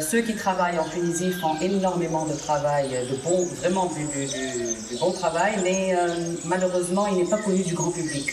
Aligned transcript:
Ceux 0.00 0.22
qui 0.22 0.34
travaillent 0.34 0.80
en 0.80 0.88
Tunisie 0.88 1.30
font 1.30 1.56
énormément 1.60 2.26
de 2.26 2.34
travail, 2.34 2.88
euh, 2.96 3.08
de 3.08 3.14
bon, 3.22 3.46
vraiment 3.60 3.86
du, 3.86 4.98
bon 4.98 5.12
travail, 5.12 5.54
mais 5.62 5.94
euh, 5.94 6.08
malheureusement, 6.46 7.06
il 7.06 7.18
n'est 7.18 7.30
pas 7.30 7.36
connu 7.38 7.62
du 7.62 7.74
grand 7.74 7.92
public. 7.92 8.28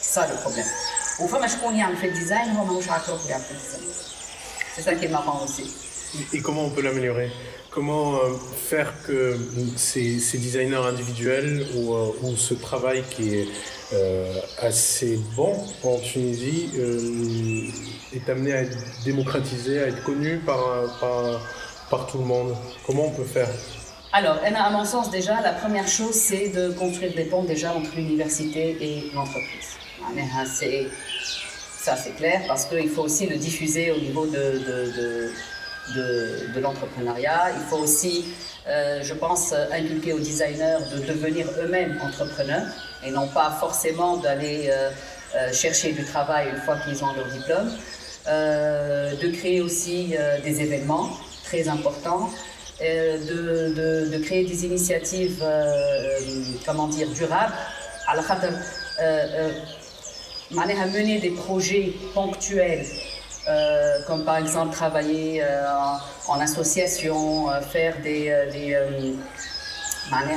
C'est 0.00 0.14
ça 0.14 0.26
le 0.26 0.34
problème. 0.36 0.64
Au 1.20 1.28
fond, 1.28 1.36
je 1.46 1.62
connais 1.62 1.82
un 1.82 1.94
fait 1.94 2.10
design, 2.10 2.56
on 2.58 2.64
mange 2.64 2.88
à 2.88 3.00
trop 3.00 3.18
bien 3.26 3.36
C'est 4.74 4.80
ça 4.80 4.94
qui 4.94 5.04
est 5.04 5.08
marrant 5.08 5.44
aussi. 5.44 5.70
Et 6.32 6.40
comment 6.40 6.64
on 6.64 6.70
peut 6.70 6.80
l'améliorer? 6.80 7.30
Comment 7.70 8.14
euh, 8.14 8.32
faire 8.66 8.94
que 9.06 9.36
ces, 9.76 10.16
designers 10.38 10.86
individuels 10.88 11.66
ou, 11.76 11.94
ou 12.22 12.34
ce 12.34 12.54
travail 12.54 13.04
qui 13.10 13.34
est 13.40 13.48
assez 14.60 15.18
bon 15.36 15.56
en 15.82 15.98
Tunisie 15.98 16.70
euh, 16.76 18.16
est 18.16 18.28
amené 18.28 18.52
à 18.52 18.62
être 18.62 18.76
démocratisé, 19.04 19.82
à 19.82 19.86
être 19.88 20.02
connu 20.02 20.38
par, 20.38 20.58
par, 21.90 22.06
tout 22.06 22.18
le 22.18 22.24
monde 22.24 22.56
Comment 22.86 23.06
on 23.06 23.10
peut 23.10 23.24
faire? 23.24 23.48
Alors, 24.12 24.38
à 24.44 24.70
mon 24.70 24.84
sens, 24.84 25.10
déjà, 25.10 25.40
la 25.40 25.52
première 25.52 25.88
chose, 25.88 26.14
c'est 26.14 26.48
de 26.48 26.70
construire 26.70 27.14
des 27.14 27.24
ponts 27.24 27.44
déjà 27.44 27.72
entre 27.72 27.96
l'université 27.96 28.76
et 28.80 29.10
l'entreprise. 29.14 29.76
Ça, 31.76 31.96
c'est 31.96 32.16
clair, 32.16 32.42
parce 32.48 32.64
qu'il 32.64 32.88
faut 32.88 33.02
aussi 33.02 33.26
le 33.26 33.36
diffuser 33.36 33.90
au 33.90 33.98
niveau 33.98 34.26
de 34.26 35.30
de, 35.94 36.52
de 36.54 36.60
l'entrepreneuriat. 36.60 37.50
Il 37.56 37.62
faut 37.68 37.78
aussi, 37.78 38.24
euh, 38.66 39.00
je 39.02 39.14
pense, 39.14 39.52
inculquer 39.52 40.12
aux 40.12 40.18
designers 40.18 40.78
de 40.92 41.06
devenir 41.06 41.46
eux-mêmes 41.62 41.98
entrepreneurs 42.02 42.66
et 43.04 43.10
non 43.10 43.28
pas 43.28 43.50
forcément 43.60 44.16
d'aller 44.16 44.68
euh, 44.68 44.90
euh, 45.34 45.52
chercher 45.52 45.92
du 45.92 46.04
travail 46.04 46.48
une 46.50 46.60
fois 46.62 46.76
qu'ils 46.78 47.02
ont 47.04 47.12
leur 47.14 47.26
diplôme. 47.26 47.70
Euh, 48.26 49.14
de 49.16 49.28
créer 49.28 49.60
aussi 49.60 50.14
euh, 50.18 50.40
des 50.40 50.62
événements 50.62 51.10
très 51.44 51.68
importants. 51.68 52.30
De, 52.80 54.10
de, 54.10 54.18
créer 54.18 54.44
des 54.44 54.66
initiatives, 54.66 55.42
comment 56.66 56.88
dire, 56.88 57.08
durables. 57.10 57.54
À 58.08 58.16
la 58.16 58.22
mener 60.86 61.18
des 61.20 61.30
projets 61.30 61.92
ponctuels 62.12 62.84
euh, 63.46 63.98
comme 64.06 64.24
par 64.24 64.38
exemple 64.38 64.72
travailler 64.74 65.42
euh, 65.42 65.66
en, 66.28 66.40
association, 66.40 67.50
euh, 67.50 67.60
faire 67.60 67.94
des, 68.02 68.32
des 68.52 69.14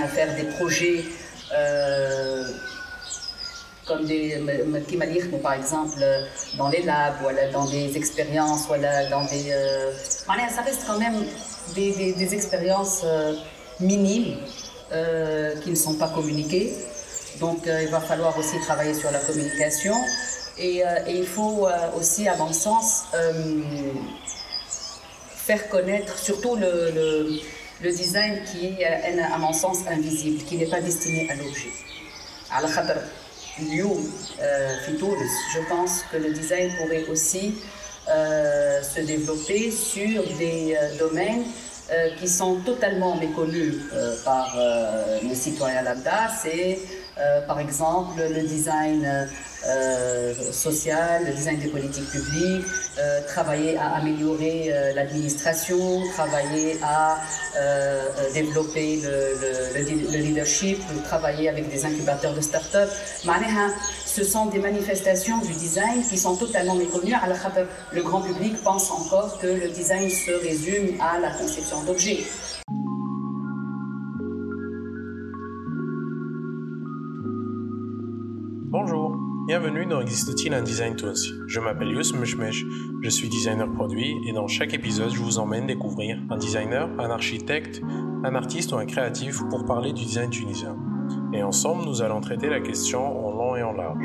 faire 0.07 0.35
des 0.35 0.43
projets 0.57 1.05
comme 3.85 4.05
des 4.05 4.43
par 5.41 5.53
exemple 5.53 6.03
dans 6.57 6.69
les 6.69 6.83
labs, 6.83 7.15
voilà, 7.21 7.49
dans 7.51 7.65
des 7.65 7.95
expériences, 7.95 8.67
voilà, 8.67 9.09
dans 9.09 9.23
des 9.25 9.53
ça 10.49 10.61
reste 10.61 10.83
quand 10.85 10.99
même 10.99 11.23
des, 11.75 12.13
des, 12.13 12.33
expériences 12.33 13.05
minimes 13.79 14.37
qui 15.63 15.69
ne 15.69 15.75
sont 15.75 15.95
pas 15.95 16.09
communiquées. 16.09 16.73
Donc 17.39 17.59
il 17.65 17.89
va 17.89 17.99
falloir 17.99 18.37
aussi 18.37 18.59
travailler 18.59 18.93
sur 18.93 19.11
la 19.11 19.19
communication. 19.19 19.95
Et, 20.59 20.83
euh, 20.83 20.99
il 21.07 21.25
faut 21.25 21.67
euh, 21.67 21.71
aussi, 21.97 22.27
à 22.27 22.35
mon 22.35 22.51
sens, 22.51 23.03
euh, 23.13 23.61
faire 25.35 25.69
connaître 25.69 26.17
surtout 26.17 26.55
le, 26.55 27.39
le 27.83 27.91
design 27.91 28.39
qui 28.43 28.67
est, 28.67 28.85
euh, 28.85 29.33
à 29.33 29.37
mon 29.37 29.53
sens, 29.53 29.79
invisible, 29.89 30.43
qui 30.43 30.57
n'est 30.57 30.65
pas 30.65 30.81
destiné 30.81 31.29
à 31.29 31.35
l'objet. 31.35 31.71
À 32.51 32.61
la 32.61 32.67
euh, 32.67 32.95
je 34.87 35.59
pense 35.67 36.03
que 36.11 36.17
le 36.17 36.31
design 36.31 36.71
pourrait 36.77 37.05
aussi 37.09 37.55
euh, 38.09 38.81
se 38.81 39.01
développer 39.01 39.71
sur 39.71 40.23
des 40.37 40.77
domaines 40.99 41.43
qui 42.19 42.27
sont 42.27 42.55
totalement 42.65 43.15
méconnus 43.15 43.75
par 44.25 44.57
le 45.23 45.33
citoyen 45.33 45.83
lambda, 45.83 46.29
c'est 46.43 46.79
par 47.47 47.59
exemple 47.59 48.21
le 48.21 48.41
design 48.47 49.27
euh, 49.65 50.33
social, 50.51 51.25
le 51.25 51.33
design 51.33 51.59
des 51.59 51.67
politiques 51.67 52.09
publiques, 52.09 52.65
euh, 52.99 53.21
travailler 53.27 53.77
à 53.77 53.95
améliorer 53.95 54.67
euh, 54.69 54.93
l'administration, 54.93 56.01
travailler 56.13 56.77
à 56.83 57.17
euh, 57.57 58.03
développer 58.33 59.01
le, 59.03 60.17
leadership, 60.17 60.79
travailler 61.03 61.49
avec 61.49 61.69
des 61.69 61.85
incubateurs 61.85 62.33
de 62.33 62.41
start-up. 62.41 62.89
Ce 64.05 64.23
sont 64.23 64.47
des 64.47 64.59
manifestations 64.59 65.39
du 65.39 65.53
design 65.53 66.03
qui 66.09 66.17
sont 66.17 66.35
totalement 66.35 66.75
méconnues. 66.75 67.13
Le 67.93 68.01
grand 68.01 68.21
public 68.21 68.61
pense 68.63 68.89
encore 68.89 69.37
que 69.39 69.47
le 69.47 69.69
design 69.69 70.09
se 70.09 70.31
résume 70.31 70.99
à 70.99 71.19
la 71.19 71.31
conception 71.31 71.83
d'objets. 71.83 72.23
Bienvenue 79.47 79.85
dans 79.85 80.01
Existe-t-il 80.01 80.53
un 80.53 80.61
design 80.61 80.97
aussi? 81.05 81.31
Je 81.47 81.61
m'appelle 81.61 81.87
Yus 81.87 82.13
Meshmesh, 82.13 82.65
je 83.01 83.09
suis 83.09 83.29
designer 83.29 83.71
produit 83.71 84.17
et 84.27 84.33
dans 84.33 84.49
chaque 84.49 84.73
épisode 84.73 85.09
je 85.13 85.21
vous 85.21 85.39
emmène 85.39 85.65
découvrir 85.65 86.19
un 86.29 86.35
designer, 86.35 86.89
un 86.99 87.09
architecte, 87.09 87.81
un 88.25 88.35
artiste 88.35 88.73
ou 88.73 88.75
un 88.75 88.85
créatif 88.85 89.41
pour 89.49 89.63
parler 89.63 89.93
du 89.93 90.03
design 90.03 90.29
tunisien. 90.29 90.75
Et 91.31 91.43
ensemble 91.43 91.85
nous 91.85 92.01
allons 92.01 92.19
traiter 92.19 92.49
la 92.49 92.59
question 92.59 93.25
en 93.25 93.31
long 93.31 93.55
et 93.55 93.63
en 93.63 93.71
large. 93.71 94.03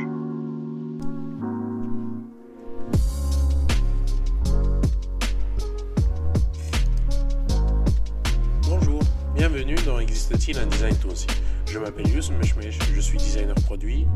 Bonjour, 8.68 9.00
bienvenue 9.34 9.74
dans 9.84 9.98
Existe-t-il 9.98 10.56
un 10.60 10.66
design 10.66 10.94
aussi? 11.10 11.26
Je 11.72 11.78
m'appelle 11.78 12.06
Yus 12.08 12.30
Meshmesh, 12.38 12.78
je 12.94 13.00
suis 13.00 13.16
designer 13.16 13.54
produit 13.64 14.06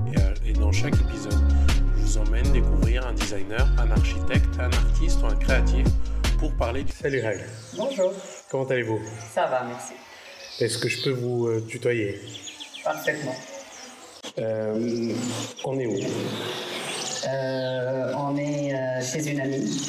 et, 0.45 0.51
et, 0.51 0.53
dans 0.53 0.73
chaque 0.73 0.93
épisode, 0.93 1.41
je 1.97 2.03
vous 2.03 2.19
emmène 2.19 2.53
découvrir 2.53 3.07
un 3.07 3.15
designer, 3.15 3.67
un 3.79 3.91
architecte, 3.93 4.61
un 4.61 4.71
artiste 4.71 5.23
ou 5.23 5.27
un 5.27 5.37
créatif 5.37 5.87
pour 6.39 6.53
parler 6.53 6.85
du... 6.85 6.93
Salut 6.93 7.23
Rag. 7.23 7.41
Bonjour. 7.75 8.13
Comment 8.51 8.67
allez-vous? 8.67 9.01
Ça 9.33 9.47
va, 9.47 9.65
merci. 9.65 9.95
Est-ce 10.61 10.77
que 10.77 10.91
je 10.91 11.03
peux 11.03 11.13
vous 11.13 11.47
euh, 11.47 11.65
tutoyer? 11.67 12.21
Parfaitement. 12.85 13.37
Euh, 14.39 15.15
on 15.65 15.79
est 15.79 15.87
où? 15.87 15.97
Euh, 17.27 18.13
On 18.19 18.37
est 18.37 18.75
euh, 18.75 19.01
chez 19.03 19.31
une 19.31 19.41
amie. 19.41 19.83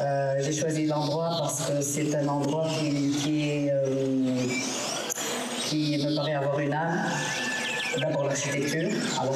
Euh, 0.00 0.36
j'ai 0.40 0.52
choisi 0.52 0.86
l'endroit 0.86 1.34
parce 1.40 1.62
que 1.68 1.80
c'est 1.80 2.14
un 2.14 2.28
endroit 2.28 2.68
qui, 2.78 3.10
qui 3.10 3.50
est 3.50 3.72
qui 5.68 5.98
me 5.98 6.16
paraît 6.16 6.34
avoir 6.34 6.58
une 6.58 6.72
âme. 6.72 7.04
D'abord 8.00 8.24
l'architecture, 8.24 8.90
alors 9.20 9.34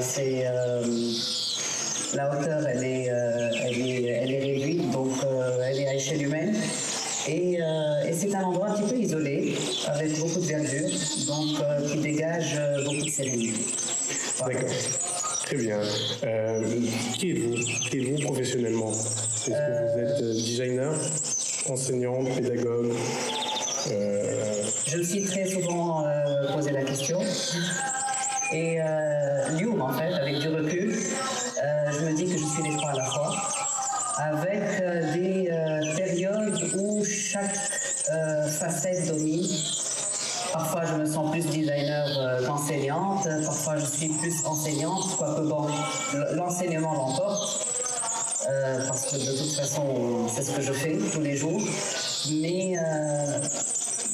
c'est 0.00 0.46
euh, 0.46 0.84
la 2.14 2.30
hauteur, 2.30 2.66
elle 2.66 2.84
est, 2.84 3.10
euh, 3.10 3.50
elle 3.64 3.78
est, 3.78 4.02
elle 4.04 4.32
est 4.32 4.40
réduite, 4.40 4.90
donc 4.90 5.12
euh, 5.22 5.68
elle 5.68 5.80
est 5.80 5.88
à 5.88 5.94
échelle 5.94 6.22
humaine. 6.22 6.54
Et, 7.28 7.58
et 8.06 8.12
c'est 8.14 8.34
un 8.34 8.44
endroit 8.44 8.70
un 8.70 8.74
petit 8.74 8.94
peu 8.94 8.98
isolé, 8.98 9.54
avec 9.86 10.18
beaucoup 10.18 10.40
de 10.40 10.46
verdure, 10.46 10.88
donc 11.26 11.90
qui 11.90 11.98
dégage 11.98 12.58
beaucoup 12.84 13.04
de 13.04 13.10
sérénité. 13.10 13.60
Voilà. 14.38 14.60
D'accord. 14.60 14.74
Très 15.44 15.56
bien. 15.56 15.80
Euh, 16.24 16.62
qui 17.18 17.30
êtes-vous? 17.32 17.54
Qui 17.90 17.98
êtes-vous 17.98 18.22
professionnellement? 18.22 18.92
Est-ce 18.92 19.46
que 19.46 19.50
vous 19.50 19.98
êtes 19.98 20.36
designer, 20.36 20.94
enseignante, 21.68 22.34
pédagogue 22.34 22.92
euh... 23.90 24.59
Je 24.90 24.96
me 24.96 25.02
suis 25.04 25.22
très 25.22 25.46
souvent 25.46 26.04
euh, 26.04 26.52
posé 26.52 26.72
la 26.72 26.82
question. 26.82 27.20
Et 28.52 28.80
euh, 28.80 29.48
Liu, 29.50 29.80
en 29.80 29.92
fait, 29.92 30.12
avec 30.12 30.40
du 30.40 30.48
recul, 30.48 30.92
euh, 30.92 31.90
je 31.92 32.06
me 32.06 32.16
dis 32.16 32.24
que 32.24 32.36
je 32.36 32.44
suis 32.44 32.62
les 32.64 32.76
trois 32.76 32.90
à 32.90 32.96
la 32.96 33.04
fois, 33.04 33.36
avec 34.18 34.80
euh, 34.80 35.12
des 35.12 35.48
euh, 35.48 35.96
périodes 35.96 36.60
où 36.76 37.04
chaque 37.04 37.56
facette 38.58 39.06
domine. 39.06 39.46
Parfois, 40.52 40.84
je 40.86 40.94
me 40.94 41.06
sens 41.06 41.30
plus 41.30 41.46
designer 41.46 42.08
qu'enseignante, 42.44 43.28
parfois, 43.44 43.76
je 43.76 43.86
suis 43.86 44.08
plus 44.08 44.44
enseignante, 44.44 45.16
quoique 45.16 45.42
bon, 45.42 45.68
l'enseignement 46.32 46.94
l'emporte. 46.94 47.64
parce 48.88 49.06
que 49.06 49.16
de 49.16 49.38
toute 49.38 49.52
façon, 49.52 50.26
c'est 50.34 50.42
ce 50.42 50.50
que 50.50 50.62
je 50.62 50.72
fais 50.72 50.98
tous 51.12 51.20
les 51.20 51.36
jours. 51.36 51.62
Mais 52.32 52.74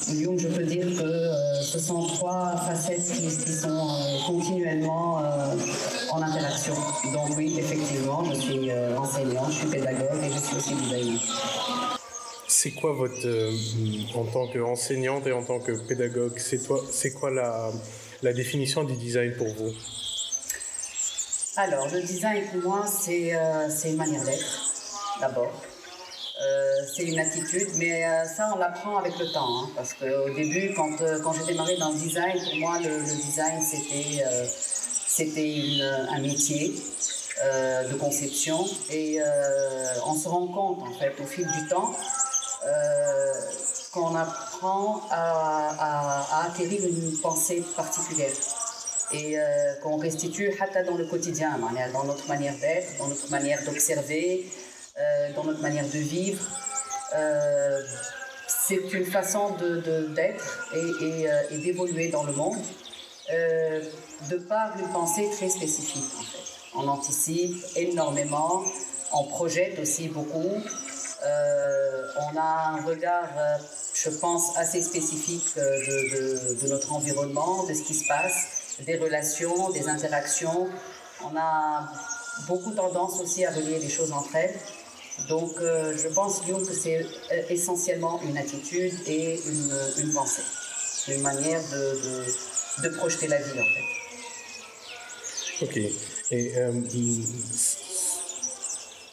Lyon, 0.09 0.37
je 0.39 0.47
peux 0.49 0.63
dire 0.63 0.87
que 0.87 1.03
euh, 1.03 1.63
ce 1.63 1.81
sont 1.81 2.07
trois 2.07 2.57
facettes 2.57 3.05
qui, 3.13 3.27
qui 3.27 3.53
sont 3.53 3.69
euh, 3.69 4.19
continuellement 4.25 5.21
euh, 5.21 5.57
en 6.13 6.23
interaction. 6.23 6.75
Donc 7.13 7.37
oui, 7.37 7.57
effectivement, 7.59 8.23
je 8.25 8.41
suis 8.41 8.73
enseignant, 8.73 9.51
je 9.51 9.57
suis 9.59 9.67
pédagogue 9.67 10.23
et 10.23 10.33
je 10.33 10.39
suis 10.39 10.57
aussi 10.57 10.75
designer. 10.75 11.21
C'est 12.47 12.71
quoi 12.71 12.93
votre, 12.93 13.27
en 14.17 14.25
tant 14.25 14.47
qu'enseignante 14.47 15.27
et 15.27 15.33
en 15.33 15.43
tant 15.43 15.59
que 15.59 15.73
pédagogue, 15.73 16.39
c'est 16.39 17.13
quoi 17.13 17.31
la, 17.31 17.71
la 18.23 18.33
définition 18.33 18.85
du 18.85 18.95
design 18.95 19.33
pour 19.37 19.49
vous? 19.49 19.73
Alors, 21.57 21.89
le 21.93 22.01
design 22.01 22.45
pour 22.53 22.71
moi, 22.71 22.85
c'est 22.87 23.33
une 23.85 23.97
manière 23.97 24.25
d'être, 24.25 24.71
d'abord. 25.21 25.53
Euh, 26.39 26.85
c'est 26.95 27.05
une 27.05 27.19
attitude, 27.19 27.69
mais 27.79 28.05
ça, 28.27 28.51
on 28.55 28.59
l'apprend 28.59 28.99
avec 28.99 29.19
le 29.19 29.33
temps. 29.33 29.63
Hein, 29.63 29.71
parce 29.75 29.95
qu'au 29.95 30.31
début, 30.35 30.75
quand, 30.75 30.97
quand 31.23 31.33
j'ai 31.33 31.53
démarré 31.53 31.77
dans 31.77 31.91
le 31.91 31.99
design, 31.99 32.39
pour 32.45 32.57
moi, 32.57 32.79
le, 32.79 33.03
design, 33.03 33.61
c'était 33.63 34.25
c'était 35.07 35.81
un 36.11 36.21
métier. 36.21 36.75
de 37.91 37.97
conception 37.99 38.65
et 38.91 39.21
on 40.07 40.15
se 40.15 40.27
rend 40.27 40.47
compte 40.47 40.81
en 40.89 40.93
fait 40.99 41.13
au 41.23 41.27
fil 41.27 41.47
du 41.47 41.69
temps 41.69 41.93
qu'on 43.93 44.15
apprend 44.15 45.03
à, 45.11 46.25
à, 46.35 46.47
acquérir 46.47 46.81
une 46.85 47.19
pensée 47.21 47.63
particulière 47.75 48.33
et 49.13 49.39
euh, 49.39 49.75
qu'on 49.83 49.97
restitue 49.97 50.53
dans 50.87 50.97
le 50.97 51.07
quotidien, 51.07 51.59
dans 51.93 52.05
notre 52.05 52.27
manière 52.29 52.57
d'être, 52.59 52.99
dans 52.99 53.09
notre 53.09 53.31
manière 53.31 53.63
d'observer, 53.65 54.47
euh, 54.99 55.33
dans 55.35 55.45
notre 55.45 55.61
manière 55.61 55.87
de 55.87 55.99
vivre. 55.99 56.45
Euh, 57.15 57.81
c'est 58.47 58.93
une 58.93 59.05
façon 59.05 59.51
d'être 60.15 60.73
de, 60.73 61.05
et, 61.05 61.55
et, 61.55 61.59
d'évoluer 61.59 62.09
dans 62.09 62.25
le 62.25 62.33
monde 62.33 62.59
de 64.31 64.37
par 64.37 64.79
une 64.79 64.89
pensée 64.89 65.29
très 65.37 65.49
spécifique. 65.49 66.13
En 66.19 66.23
fait. 66.23 66.39
On 66.75 66.89
anticipe 66.89 67.57
énormément, 67.77 68.63
on 69.13 69.25
projette 69.25 69.79
aussi 69.79 70.09
beaucoup. 70.09 70.63
on 71.23 72.37
a 72.37 72.75
un 72.75 72.85
regard 72.85 73.29
je 73.97 74.11
pense, 74.11 74.57
assez 74.57 74.83
spécifique 74.83 75.47
euh, 75.57 76.59
de, 76.63 76.69
notre 76.69 76.93
environnement, 76.93 77.65
de 77.65 77.75
ce 77.75 77.83
qui 77.83 77.95
se 77.95 78.07
passe, 78.07 78.77
des 78.85 78.97
relations, 78.97 79.71
des 79.71 79.89
interactions. 79.89 80.69
On 81.25 81.37
a 81.37 81.89
beaucoup 82.47 82.73
tendance 82.73 83.21
aussi 83.21 83.45
à 83.45 83.51
relier 83.51 83.79
les 83.79 83.89
choses 83.89 84.13
entre 84.13 84.37
elles. 84.37 84.55
Donc, 85.29 85.53
euh, 85.61 85.97
je 85.97 86.09
pense, 86.09 86.41
que 86.41 86.75
c'est 86.75 87.01
euh, 87.01 87.43
essentiellement 87.49 88.21
une 88.23 88.37
attitude 88.39 88.95
et 89.07 89.41
une, 89.99 90.13
pensée, 90.13 90.43
une 91.09 91.23
manière 91.23 91.63
de, 92.83 92.89
projeter 92.97 93.27
la 93.29 93.39
vie, 93.39 93.61
en 93.61 93.65
fait. 93.65 93.85
Ok. 95.65 95.79
Et 96.33 96.53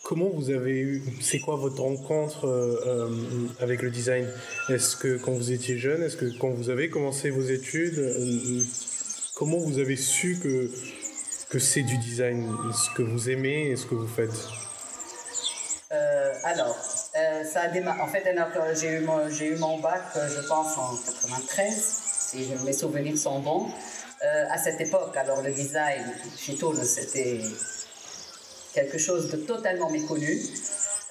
Comment 0.04 0.30
vous 0.30 0.50
avez 0.50 0.80
eu, 0.80 1.02
c'est 1.22 1.40
quoi 1.40 1.56
votre 1.56 1.82
rencontre 1.82 2.46
euh, 2.46 2.76
euh, 2.86 3.10
avec 3.62 3.82
le 3.82 3.90
design? 3.90 4.28
Est-ce 4.68 4.98
que 4.98 5.18
quand 5.18 5.32
vous 5.32 5.54
étiez 5.54 5.78
jeune, 5.78 6.04
est-ce 6.04 6.18
que 6.18 6.26
quand 6.38 6.50
vous 6.50 6.70
avez 6.70 6.90
commencé 6.90 7.30
vos 7.30 7.42
études, 7.42 8.00
euh, 8.00 8.62
comment 9.34 9.58
vous 9.60 9.80
avez 9.80 9.96
su 9.96 10.40
que, 10.44 10.70
que 11.50 11.58
c'est 11.58 11.84
du 11.84 11.98
design, 12.00 12.54
ce 12.74 12.94
que 12.98 13.02
vous 13.02 13.30
aimez? 13.30 13.78
Ce 13.78 13.86
que 13.86 13.96
vous 13.96 14.08
faites? 14.08 14.50
Alors, 16.44 16.78
ça 17.52 17.62
a 17.62 17.68
démarré. 17.68 18.02
En 18.02 18.08
fait, 18.08 18.24
j'ai 18.80 18.90
eu, 18.90 19.00
mon, 19.00 19.28
eu 19.30 19.56
mon 19.56 19.80
bac, 19.80 20.02
je 20.16 20.48
pense, 20.48 20.78
en 20.78 20.96
93, 20.96 22.02
si 22.30 22.50
mes 22.66 22.74
souvenirs 22.74 23.18
sont 23.18 23.40
bons. 23.40 23.68
à 24.22 24.58
cette 24.58 24.80
époque, 24.82 25.16
alors 25.18 25.42
le 25.42 25.52
design, 25.52 26.04
chez 26.38 26.58
c'était 26.84 27.42
quelque 28.74 28.98
chose 28.98 29.30
de 29.30 29.38
totalement 29.38 29.90
méconnu. 29.90 30.42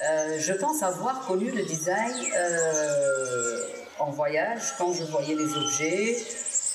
Euh, 0.05 0.39
je 0.39 0.53
pense 0.53 0.83
avoir 0.83 1.27
connu 1.27 1.51
le 1.51 1.63
design 1.63 2.13
euh, 2.37 3.67
en 4.01 4.11
voyage 4.11 4.75
quand 4.77 4.93
je 4.93 5.05
voyais 5.05 5.37
les 5.37 5.55
objets. 5.55 6.17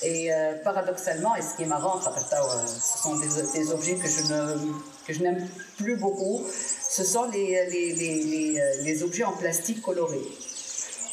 Et 0.02 0.32
euh, 0.32 0.54
paradoxalement, 0.62 1.34
et 1.34 1.42
ce 1.42 1.56
qui 1.56 1.64
est 1.64 1.66
marrant, 1.66 2.00
ce 2.00 2.98
sont 3.02 3.16
des, 3.18 3.72
objets 3.72 3.96
que 3.96 4.06
je, 4.06 4.32
ne, 4.32 4.72
que 5.06 5.12
je 5.12 5.22
n'aime 5.22 5.48
plus 5.76 5.96
beaucoup, 5.96 6.46
ce 6.48 7.02
sont 7.02 7.28
les, 7.30 7.66
les, 7.70 7.92
les, 7.94 8.62
les 8.82 9.02
objets 9.02 9.24
en 9.24 9.32
plastique 9.32 9.82
coloré. 9.82 10.20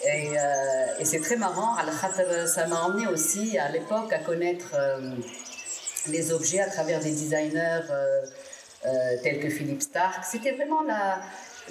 Et, 0.06 0.34
et, 1.00 1.06
c'est 1.06 1.20
très 1.20 1.36
marrant, 1.36 1.76
ça 2.46 2.68
m'a 2.68 2.82
emmené 2.84 3.08
aussi 3.08 3.58
à 3.58 3.72
l'époque 3.72 4.14
à 4.14 4.20
connaître 4.20 4.76
les 6.08 6.32
objets 6.32 6.60
à 6.60 6.70
travers 6.70 7.00
des 7.00 7.10
designers 7.10 7.82
euh, 8.86 9.18
tels 9.24 9.40
que 9.40 9.50
Philippe 9.50 9.82
Stark. 9.82 10.24
C'était 10.24 10.52
vraiment 10.52 10.84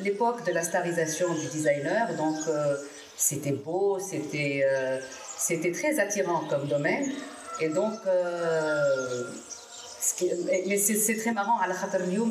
l'époque 0.01 0.45
de 0.45 0.51
la 0.51 0.63
starisation 0.65 1.33
du 1.33 1.47
designer, 1.47 2.13
donc 2.17 2.37
euh, 2.49 2.77
c'était 3.17 3.53
beau, 3.53 4.01
c'était 4.01 4.65
euh, 4.65 4.99
c'était 5.39 5.71
très 5.71 6.01
attirant 6.01 6.41
comme 6.49 6.67
domaine. 6.67 7.09
Et 7.61 7.69
donc, 7.69 7.93
mais 10.67 10.77
c'est 10.77 11.17
très 11.17 11.31
marrant, 11.31 11.57
à 11.61 11.69
la 11.69 11.75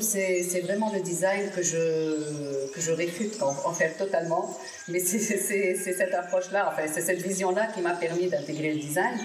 c'est 0.02 0.62
vraiment 0.62 0.92
le 0.92 1.00
design 1.00 1.50
que 1.56 1.62
je, 1.62 2.70
que 2.74 2.82
je 2.82 2.92
réfute 2.92 3.42
en, 3.42 3.72
fait 3.72 3.92
totalement. 3.92 4.54
Mais 4.90 5.00
c'est 5.00 5.20
cette 5.20 6.14
approche-là, 6.14 6.74
enfin, 6.74 6.92
c'est 6.94 7.02
cette 7.02 7.22
vision-là 7.22 7.68
qui 7.68 7.80
m'a 7.80 7.94
permis 7.94 8.28
d'intégrer 8.28 8.74
le 8.74 8.80
design. 8.82 9.18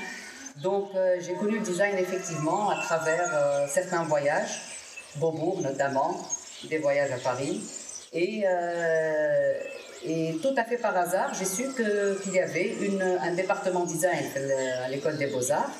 Donc, 0.62 0.90
j'ai 1.18 1.34
connu 1.34 1.58
le 1.58 1.64
design 1.64 1.96
effectivement 1.98 2.70
à 2.70 2.76
travers 2.76 3.68
certains 3.68 4.04
voyages. 4.04 4.67
Beaubourg 5.18 5.60
notamment, 5.62 6.28
des 6.68 6.78
voyages 6.78 7.12
à 7.12 7.18
Paris. 7.18 7.60
Et, 8.12 8.44
euh, 8.46 9.52
et 10.04 10.36
tout 10.42 10.54
à 10.56 10.64
fait 10.64 10.78
par 10.78 10.96
hasard, 10.96 11.34
j'ai 11.34 11.44
su 11.44 11.64
qu'il 11.74 12.32
y 12.32 12.40
avait 12.40 12.74
une, 12.80 13.02
un 13.02 13.34
département 13.34 13.84
design 13.84 14.24
à 14.84 14.88
l'école 14.88 15.18
des 15.18 15.26
beaux-arts. 15.26 15.70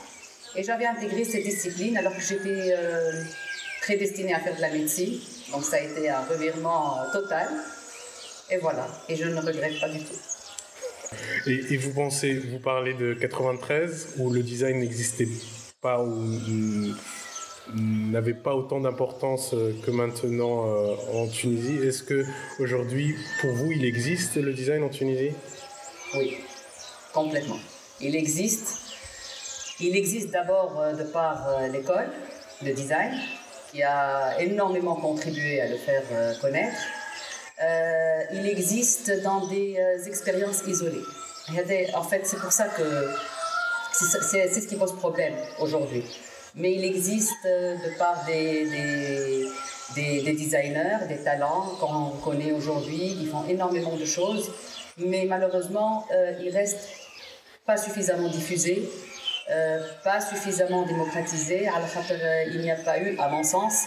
Et 0.56 0.62
j'avais 0.62 0.86
intégré 0.86 1.24
cette 1.24 1.44
discipline 1.44 1.96
alors 1.96 2.14
que 2.14 2.20
j'étais 2.20 2.74
euh, 2.76 3.12
prédestinée 3.82 4.34
à 4.34 4.40
faire 4.40 4.56
de 4.56 4.60
la 4.60 4.70
médecine. 4.70 5.18
Donc 5.52 5.64
ça 5.64 5.76
a 5.76 5.80
été 5.80 6.08
un 6.10 6.22
revirement 6.22 6.98
total. 7.12 7.48
Et 8.50 8.56
voilà, 8.58 8.86
et 9.08 9.16
je 9.16 9.24
ne 9.24 9.40
regrette 9.40 9.78
pas 9.78 9.88
du 9.88 10.00
tout. 10.00 10.14
Et, 11.46 11.76
vous 11.76 11.92
pensez, 11.92 12.34
vous 12.34 12.58
parlez 12.58 12.94
de 12.94 13.14
93 13.14 14.14
où 14.18 14.30
le 14.30 14.42
design 14.42 14.80
n'existait 14.80 15.28
pas, 15.80 16.04
n'avait 17.74 18.34
pas 18.34 18.54
autant 18.54 18.80
d'importance 18.80 19.52
euh, 19.54 19.74
que 19.84 19.90
maintenant 19.90 20.66
euh, 20.66 20.94
en 21.14 21.26
Tunisie. 21.26 21.78
Est-ce 21.86 22.02
que 22.02 22.24
aujourd'hui, 22.58 23.16
pour 23.40 23.52
vous, 23.52 23.72
il 23.72 23.84
existe 23.84 24.36
le 24.36 24.52
design 24.52 24.82
en 24.82 24.88
Tunisie? 24.88 25.32
Oui, 26.14 26.38
complètement. 27.12 27.58
Il 28.00 28.16
existe. 28.16 28.78
Il 29.80 29.96
existe 29.96 30.30
d'abord 30.30 30.80
euh, 30.80 30.92
de 30.94 31.04
par 31.04 31.68
l'école 31.72 32.08
de 32.62 32.72
design, 32.72 33.12
qui 33.70 33.82
a 33.82 34.40
énormément 34.40 34.96
contribué 34.96 35.60
à 35.60 35.68
le 35.68 35.76
faire 35.76 36.02
connaître. 36.40 36.80
il 38.32 38.46
existe 38.48 39.12
dans 39.22 39.46
des 39.46 39.76
expériences 40.06 40.62
isolées. 40.66 41.04
En 41.94 42.02
fait, 42.02 42.26
c'est 42.26 42.40
pour 42.40 42.50
ça 42.50 42.66
que 42.66 42.82
c'est 43.92 44.60
ce 44.60 44.66
qui 44.66 44.74
pose 44.74 44.96
problème 44.96 45.34
aujourd'hui 45.60 46.04
mais 46.54 46.72
il 46.72 46.84
existe 46.84 47.44
euh, 47.46 47.76
de 47.76 47.98
part 47.98 48.24
des, 48.26 48.64
des, 49.94 50.22
des, 50.22 50.32
designers, 50.32 51.06
des 51.08 51.18
talents 51.18 51.76
qu'on 51.80 52.10
connaît 52.22 52.52
aujourd'hui, 52.52 53.16
ils 53.20 53.28
font 53.28 53.44
énormément 53.48 53.96
de 53.96 54.04
choses, 54.04 54.50
mais 54.98 55.24
malheureusement, 55.26 56.06
euh, 56.12 56.32
ils 56.42 56.50
restent 56.50 56.88
pas 57.64 57.76
suffisamment 57.76 58.28
diffusés, 58.28 58.88
euh, 59.50 59.80
pas 60.04 60.20
suffisamment 60.20 60.84
démocratisés. 60.86 61.68
Euh, 61.68 62.44
il 62.52 62.60
n'y 62.60 62.70
a 62.70 62.76
pas 62.76 62.98
eu, 62.98 63.16
à 63.18 63.28
mon 63.28 63.42
sens, 63.42 63.84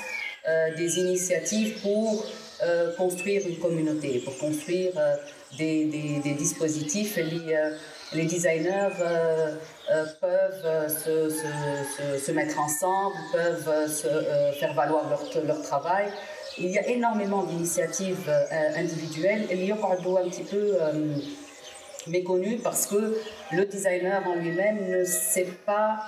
des 0.76 0.98
initiatives 0.98 1.80
pour 1.84 2.26
construire 2.98 3.48
une 3.48 3.60
communauté, 3.60 4.24
pour 4.26 4.36
construire 4.40 4.94
des, 5.58 5.86
des, 6.24 6.34
dispositifs. 6.34 7.18
Les, 7.18 7.56
les 8.14 8.26
designers 8.26 8.90
euh, 9.92 10.06
peuvent 10.20 10.62
euh, 10.66 10.88
se, 10.88 11.30
se, 11.30 12.26
se, 12.26 12.32
mettre 12.32 12.60
ensemble, 12.60 13.16
peuvent 13.34 13.70
euh, 13.70 13.88
se, 13.88 14.58
faire 14.60 14.74
valoir 14.74 15.10
leur, 15.10 15.46
leur 15.46 15.62
travail. 15.62 16.12
Il 16.58 16.70
y 16.70 16.78
a 16.78 16.88
énormément 16.88 17.44
d'initiatives 17.44 18.30
individuelles 18.76 19.48
et 19.50 19.56
il 19.56 19.72
un 19.72 20.30
petit 20.30 20.44
peu 20.44 20.78
méconnu 22.08 22.58
parce 22.58 22.88
que 22.88 23.18
le 23.54 23.66
designer 23.66 24.22
en 24.28 24.36
lui-même 24.36 24.90
ne 24.90 25.06
sait 25.06 25.48
pas 25.66 26.02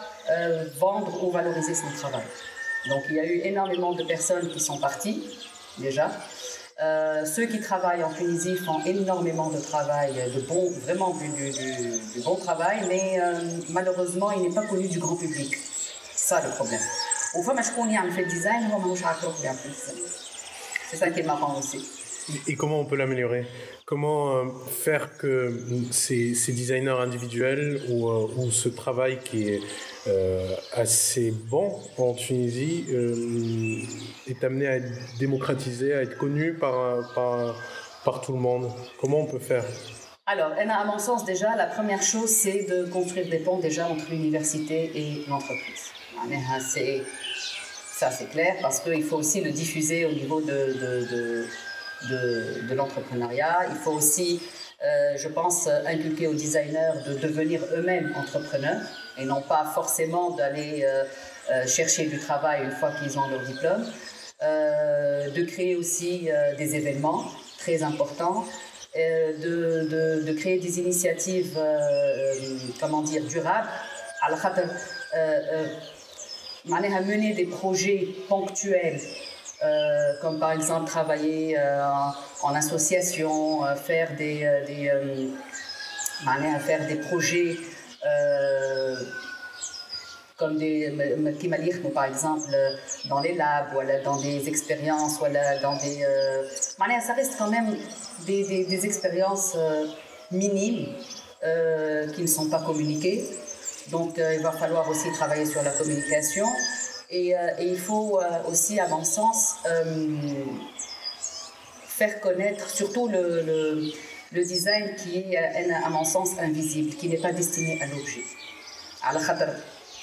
vendre 0.78 1.24
ou 1.24 1.32
valoriser 1.32 1.74
son 1.74 1.90
travail. 1.98 2.26
Donc 2.90 3.04
il 3.10 3.16
y 3.16 3.20
a 3.22 3.26
eu 3.26 3.40
énormément 3.46 3.94
de 3.94 4.04
personnes 4.04 4.50
qui 4.50 4.60
sont 4.60 4.78
parties 4.80 5.24
déjà. 5.78 6.12
Euh, 6.84 7.24
ceux 7.26 7.46
qui 7.46 7.60
travaillent 7.62 8.04
en 8.04 8.12
Tunisie 8.12 8.58
font 8.58 8.84
énormément 8.86 9.50
de 9.50 9.60
travail, 9.60 10.14
de 10.36 10.42
bon, 10.42 10.70
vraiment 10.86 11.16
du, 11.16 12.22
bon 12.24 12.36
travail, 12.36 12.80
mais 12.90 13.20
euh, 13.22 13.36
malheureusement, 13.70 14.32
il 14.32 14.42
n'est 14.42 14.54
pas 14.54 14.66
connu 14.66 14.88
du 14.88 15.00
grand 15.00 15.16
public. 15.16 15.56
Ça 16.14 16.42
le 16.42 16.50
problème. 16.50 16.82
Au 17.36 17.42
fond, 17.42 17.54
je 17.56 17.72
connais 17.76 17.98
un 17.98 18.12
fait 18.12 18.26
design, 18.26 18.70
c'est 20.90 20.98
ça 20.98 21.10
qui 21.10 21.22
est 21.22 21.24
marrant 21.24 21.58
aussi. 21.58 21.88
Et 22.48 22.56
comment 22.56 22.80
on 22.80 22.86
peut 22.86 22.96
l'améliorer? 22.96 23.46
Comment 23.86 24.36
euh, 24.36 24.46
faire 24.70 25.18
que 25.18 25.60
ces, 25.92 26.34
designers 26.50 26.98
individuels 27.00 27.82
ou, 27.90 28.52
ce 28.52 28.70
travail 28.70 29.20
qui 29.24 29.50
est 29.50 29.62
assez 30.74 31.32
bon 31.32 31.80
en 31.98 32.14
Tunisie 32.14 32.86
est 34.34 34.44
amené 34.44 34.68
à 34.68 34.76
être 34.78 34.92
démocratisé, 35.20 35.94
à 35.94 36.02
être 36.02 36.18
connu 36.18 36.54
par, 36.54 37.14
par, 38.04 38.22
tout 38.22 38.34
le 38.34 38.40
monde 38.40 38.70
Comment 39.00 39.22
on 39.22 39.26
peut 39.26 39.40
faire? 39.40 39.64
Alors, 40.26 40.52
à 40.52 40.86
mon 40.86 41.00
sens, 41.00 41.26
déjà, 41.26 41.56
la 41.56 41.66
première 41.66 42.02
chose, 42.02 42.30
c'est 42.30 42.64
de 42.70 42.86
construire 42.86 43.30
des 43.30 43.40
ponts 43.40 43.60
déjà 43.60 43.88
entre 43.88 44.10
l'université 44.10 44.92
et 44.96 45.26
l'entreprise. 45.28 45.92
Ça, 47.92 48.10
c'est 48.12 48.30
clair, 48.30 48.56
parce 48.62 48.80
qu'il 48.80 49.04
faut 49.04 49.18
aussi 49.18 49.42
le 49.42 49.52
diffuser 49.52 50.06
au 50.06 50.12
niveau 50.12 50.42
de, 50.42 50.48
de, 50.48 51.48
de, 52.10 52.68
de, 52.68 52.74
l'entrepreneuriat. 52.74 53.68
Il 53.70 53.76
faut 53.76 53.92
aussi, 53.92 54.42
euh, 54.84 55.18
je 55.18 55.28
pense, 55.28 55.68
inculquer 55.68 56.28
aux 56.28 56.34
designers 56.34 56.94
de 57.06 57.14
devenir 57.14 57.62
eux-mêmes 57.76 58.14
entrepreneurs 58.18 58.82
et 59.18 59.26
non 59.26 59.42
pas 59.42 59.66
forcément 59.74 60.32
d'aller 60.32 60.84
euh, 60.84 61.04
euh, 61.52 61.68
chercher 61.68 62.06
du 62.06 62.20
travail 62.20 62.64
une 62.64 62.72
fois 62.72 62.92
qu'ils 62.92 63.18
ont 63.20 63.28
leur 63.28 63.42
diplôme. 63.42 63.86
De 64.44 65.44
créer 65.46 65.76
aussi 65.76 66.30
des 66.58 66.76
événements 66.76 67.26
très 67.58 67.82
importants 67.82 68.46
euh, 68.96 69.34
de, 69.40 70.24
de, 70.24 70.34
créer 70.34 70.60
des 70.60 70.78
initiatives, 70.78 71.58
euh, 71.58 71.80
euh, 71.80 72.36
comment 72.80 73.02
dire, 73.02 73.24
durables, 73.24 73.68
à 74.22 74.30
la 74.30 74.38
mener 77.02 77.34
des 77.34 77.46
projets 77.46 78.08
ponctuels, 78.30 79.02
comme 80.22 80.40
par 80.40 80.52
exemple 80.52 80.86
travailler 80.92 81.58
en, 82.44 82.54
association, 82.54 83.62
faire 83.76 84.16
des, 84.16 84.48
des 84.68 84.92
faire 86.60 86.88
des 86.88 86.96
projets 86.96 87.58
comme 90.38 90.58
des 90.58 90.92
par 91.94 92.06
exemple 92.06 92.50
dans 93.10 93.22
les 93.22 93.36
labs 93.36 93.68
voilà 93.74 94.00
dans 94.00 94.20
des 94.20 94.48
expériences 94.48 95.20
voilà 95.20 95.60
dans 95.60 95.76
des 95.78 96.04
euh, 96.04 96.44
ça 97.02 97.14
reste 97.14 97.36
quand 97.38 97.50
même 97.50 97.76
des, 98.26 98.86
expériences 98.86 99.54
euh, 99.56 99.88
minimes 100.32 100.88
euh, 101.44 102.12
qui 102.12 102.22
ne 102.22 102.28
sont 102.28 102.50
pas 102.50 102.62
communiquées. 102.62 103.24
Donc 103.92 104.18
il 104.18 104.42
va 104.42 104.52
falloir 104.52 104.90
aussi 104.90 105.12
travailler 105.12 105.46
sur 105.46 105.62
la 105.62 105.72
communication. 105.72 106.46
Et, 107.10 107.34
il 107.60 107.78
faut 107.78 108.20
aussi 108.50 108.80
à 108.80 108.88
mon 108.88 109.04
sens 109.04 109.56
faire 111.86 112.22
connaître 112.22 112.70
surtout 112.70 113.10
le, 113.10 113.92
design 114.32 114.96
qui 114.96 115.20
est 115.20 115.38
à 115.38 115.90
mon 115.90 116.06
sens 116.06 116.32
invisible 116.40 116.96
qui 116.96 117.10
n'est 117.10 117.18
pas 117.18 117.34
destiné 117.34 117.80
à 117.82 117.88
l'objet 117.88 118.24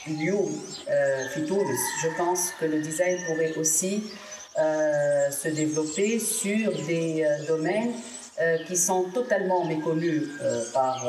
euh, 0.08 1.28
je 1.34 2.08
pense 2.16 2.52
que 2.58 2.64
le 2.64 2.80
design 2.80 3.18
pourrait 3.26 3.54
aussi 3.58 4.04
euh, 4.58 5.30
se 5.30 5.48
développer 5.48 6.18
sur 6.18 6.72
des 6.86 7.24
euh, 7.24 7.46
domaines 7.46 7.92
qui 8.66 8.74
sont 8.74 9.02
totalement 9.12 9.66
méconnus 9.66 10.22
par 10.72 11.06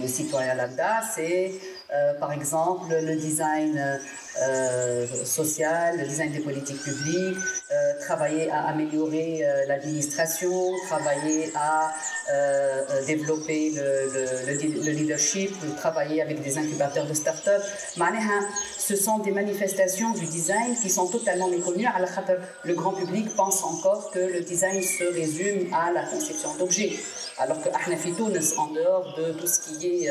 les 0.00 0.08
citoyens 0.08 0.54
lambda. 0.54 1.02
C'est 1.14 1.52
par 2.18 2.32
exemple 2.32 2.94
le 2.94 3.16
design 3.16 4.00
euh, 4.42 5.06
social, 5.24 5.96
le 5.96 6.08
design 6.08 6.32
des 6.32 6.40
politiques 6.40 6.82
publiques, 6.82 7.38
euh, 7.70 8.00
travailler 8.00 8.50
à 8.50 8.66
améliorer 8.66 9.46
euh, 9.46 9.64
l'administration, 9.68 10.72
travailler 10.88 11.52
à 11.54 11.92
développer 13.06 13.70
le, 13.76 14.10
le, 14.46 14.90
leadership, 14.90 15.52
travailler 15.76 16.22
avec 16.22 16.42
des 16.42 16.56
incubateurs 16.58 17.06
de 17.06 17.14
start-up. 17.14 17.62
Ce 18.78 18.96
sont 18.96 19.18
des 19.18 19.30
manifestations 19.30 20.12
du 20.12 20.24
design 20.24 20.74
qui 20.80 20.88
sont 20.88 21.06
totalement 21.06 21.48
méconnues. 21.48 21.86
Le 22.64 22.74
grand 22.74 22.92
public 22.92 23.36
pense 23.36 23.62
encore 23.62 24.10
que 24.10 24.18
le 24.18 24.40
design 24.40 24.82
se 24.82 25.04
résume 25.04 25.72
à 25.72 25.92
la 25.92 26.06
conception 26.06 26.54
d'objets, 26.56 26.94
alors 27.38 27.60
que 27.62 27.68
en 27.68 28.66
dehors 28.72 29.14
de 29.18 29.32
tout 29.32 29.46
ce 29.46 29.60
qui 29.60 30.06
est 30.06 30.10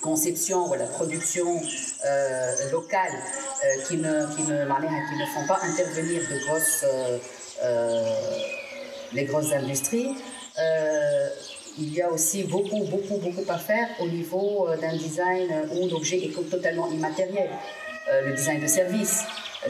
conception 0.00 0.70
ou 0.70 0.74
la 0.74 0.86
production 0.86 1.60
euh, 2.06 2.70
locale 2.70 3.12
euh, 3.12 3.82
qui, 3.86 3.96
ne, 3.96 4.26
qui, 4.34 4.42
ne, 4.42 4.64
qui 4.64 5.16
ne 5.16 5.26
font 5.34 5.46
pas 5.46 5.58
intervenir 5.62 6.22
de 6.30 6.46
grosses, 6.46 6.84
euh, 7.64 8.12
les 9.12 9.24
grosses 9.24 9.52
industries, 9.52 10.14
il 11.80 11.94
y 11.94 12.02
a 12.02 12.10
aussi 12.10 12.42
beaucoup, 12.44 12.82
beaucoup, 12.84 13.18
beaucoup 13.18 13.44
à 13.48 13.58
faire 13.58 13.88
au 14.00 14.08
niveau 14.08 14.68
d'un 14.80 14.96
design 14.96 15.48
où 15.72 15.88
l'objet 15.88 16.18
est 16.18 16.50
totalement 16.50 16.90
immatériel. 16.90 17.50
le 18.26 18.34
design 18.34 18.60
de 18.60 18.66
service, 18.66 19.22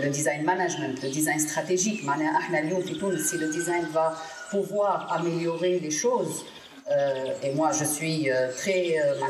le 0.03 0.09
design 0.09 0.43
management, 0.43 1.03
le 1.03 1.11
design 1.11 1.39
stratégique. 1.39 2.01
Si 2.01 3.37
le 3.37 3.53
design 3.53 3.87
va 3.93 4.17
pouvoir 4.51 5.13
améliorer 5.13 5.79
les 5.81 5.91
choses, 5.91 6.47
euh, 6.91 7.33
et 7.43 7.53
moi, 7.53 7.71
je 7.73 7.85
suis 7.85 8.31
euh, 8.31 8.49
très 8.57 8.99
euh, 8.99 9.21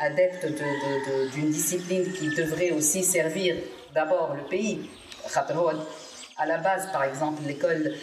adepte 0.00 0.46
d'une 1.32 1.50
discipline 1.50 2.12
qui 2.12 2.28
devrait 2.28 2.72
aussi 2.72 3.02
servir 3.02 3.56
d'abord 3.94 4.34
le 4.36 4.42
pays. 4.42 4.80
À 6.36 6.46
la 6.46 6.58
base, 6.58 6.88
par 6.92 7.04
exemple, 7.04 7.42
l'école 7.46 7.94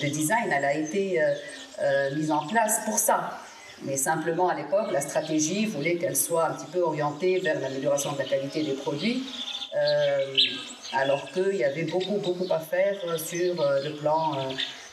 de 0.00 0.06
design, 0.06 0.52
elle 0.52 0.64
a 0.64 0.74
été 0.74 1.20
mise 2.14 2.30
en 2.30 2.46
place 2.46 2.82
pour 2.84 2.98
ça. 2.98 3.30
Mais 3.82 3.96
simplement, 3.96 4.48
à 4.48 4.54
l'époque, 4.54 4.92
la 4.92 5.00
stratégie 5.00 5.66
voulait 5.66 5.96
qu'elle 5.96 6.16
soit 6.16 6.46
un 6.46 6.52
petit 6.52 6.70
peu 6.70 6.80
orientée 6.80 7.40
vers 7.40 7.58
l'amélioration 7.58 8.12
de 8.12 8.18
la 8.18 8.24
qualité 8.24 8.62
des 8.62 8.74
produits, 8.74 9.24
alors 10.92 11.28
qu'il 11.32 11.56
y 11.56 11.64
avait 11.64 11.84
beaucoup, 11.84 12.18
beaucoup 12.18 12.46
à 12.52 12.60
faire 12.60 12.94
sur 13.18 13.54
le 13.82 13.90
plan 13.96 14.36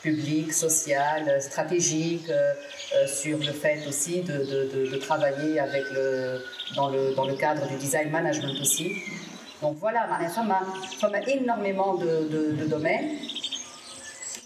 public, 0.06 0.52
social, 0.52 1.42
stratégique, 1.42 2.28
euh, 2.30 2.52
euh, 2.94 3.06
sur 3.08 3.38
le 3.38 3.52
fait 3.62 3.78
aussi 3.88 4.22
de, 4.22 4.36
de, 4.92 4.96
travailler 4.98 5.58
avec 5.58 5.84
le, 5.92 6.40
dans, 6.76 6.88
le, 6.94 7.14
dans 7.14 7.26
le 7.26 7.34
cadre 7.34 7.66
du 7.66 7.76
design 7.76 8.08
management 8.10 8.56
aussi. 8.60 8.88
Donc 9.62 9.76
voilà, 9.80 10.02
il 10.20 10.22
y 10.22 11.14
a 11.14 11.36
énormément 11.36 11.94
de, 11.94 12.66
domaines 12.74 13.10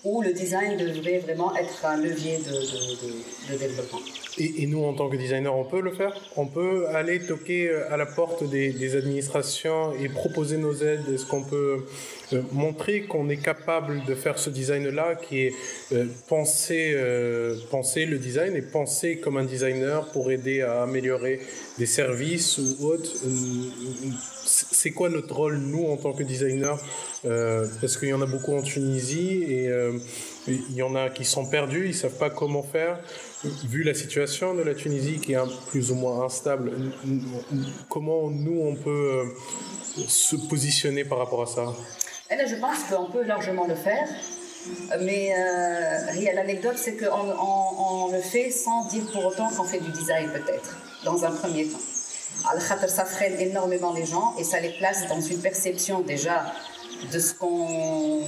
où 0.02 0.22
le 0.22 0.32
design 0.32 0.78
devrait 0.78 1.18
vraiment 1.18 1.54
être 1.56 1.84
un 1.84 1.98
levier 1.98 2.38
de, 2.38 3.54
développement. 3.58 4.00
Et, 4.40 4.66
nous, 4.66 4.82
en 4.84 4.94
tant 4.94 5.10
que 5.10 5.16
designer, 5.16 5.54
on 5.54 5.64
peut 5.64 5.82
le 5.82 5.92
faire. 5.92 6.14
On 6.36 6.46
peut 6.46 6.86
aller 6.88 7.20
toquer 7.20 7.68
euh, 7.68 7.92
à 7.92 7.98
la 7.98 8.06
porte 8.06 8.48
des, 8.48 8.96
administrations 8.96 9.92
et 10.00 10.08
proposer 10.08 10.56
nos 10.56 10.74
aides. 10.74 11.04
Est-ce 11.12 11.26
qu'on 11.26 11.42
peut 11.42 11.84
montrer 12.52 13.02
qu'on 13.02 13.28
est 13.28 13.36
capable 13.36 14.04
de 14.04 14.14
faire 14.14 14.38
ce 14.38 14.50
design-là, 14.50 15.16
qui 15.16 15.46
est 15.46 15.52
euh, 15.92 16.06
penser, 16.28 16.92
euh, 16.94 17.56
le 17.96 18.18
design 18.18 18.56
et 18.56 18.62
penser 18.62 19.18
comme 19.18 19.36
un 19.36 19.44
designer 19.44 20.06
pour 20.12 20.30
aider 20.30 20.62
à 20.62 20.82
améliorer 20.82 21.40
des 21.78 21.86
services 21.86 22.58
ou 22.58 22.86
autres? 22.86 23.10
Euh, 23.24 24.10
c'est 24.44 24.90
quoi 24.90 25.08
notre 25.08 25.34
rôle, 25.34 25.58
nous, 25.58 25.86
en 25.86 25.96
tant 25.96 26.12
que 26.12 26.22
designer? 26.22 26.78
Parce 27.22 27.98
qu'il 27.98 28.08
y 28.08 28.14
en 28.14 28.22
a 28.22 28.26
beaucoup 28.26 28.54
en 28.54 28.62
Tunisie 28.62 29.44
et 29.44 29.68
il 30.46 30.72
y 30.72 30.82
en 30.82 30.94
a 30.94 31.10
qui 31.10 31.24
sont 31.24 31.46
perdus, 31.46 31.88
ils 31.88 31.94
savent 31.94 32.18
pas 32.18 32.30
comment 32.30 32.62
faire. 32.62 32.98
Vu 33.64 33.82
la 33.82 33.94
situation 33.94 34.54
de 34.54 34.62
la 34.62 34.74
Tunisie 34.74 35.18
qui 35.20 35.32
est 35.32 35.38
plus 35.68 35.90
ou 35.90 35.94
moins 35.94 36.24
instable, 36.24 36.72
comment 37.88 38.30
nous, 38.30 38.60
on 38.60 38.74
peut 38.74 39.24
se 40.06 40.36
positionner 40.36 41.04
par 41.04 41.18
rapport 41.18 41.42
à 41.42 41.46
ça? 41.46 41.72
Et 42.30 42.36
là, 42.36 42.46
je 42.46 42.56
pense 42.56 42.78
qu'on 42.88 43.10
peut 43.10 43.24
largement 43.24 43.66
le 43.66 43.74
faire. 43.74 44.06
Mais 45.00 45.32
euh, 45.32 46.32
l'anecdote, 46.34 46.76
c'est 46.76 46.96
qu'on 46.96 47.06
on, 47.06 48.12
le 48.12 48.20
fait 48.20 48.50
sans 48.50 48.86
dire 48.88 49.04
pour 49.12 49.24
autant 49.24 49.48
qu'on 49.48 49.64
fait 49.64 49.80
du 49.80 49.90
design, 49.90 50.30
peut-être, 50.30 50.76
dans 51.04 51.24
un 51.24 51.30
premier 51.30 51.66
temps. 51.66 51.78
Al-Khatar, 52.52 52.88
ça 52.88 53.04
freine 53.04 53.38
énormément 53.40 53.92
les 53.92 54.06
gens 54.06 54.34
et 54.38 54.44
ça 54.44 54.60
les 54.60 54.70
place 54.70 55.08
dans 55.08 55.20
une 55.20 55.40
perception 55.40 56.00
déjà 56.00 56.52
de 57.12 57.18
ce 57.18 57.34
qu'on 57.34 58.22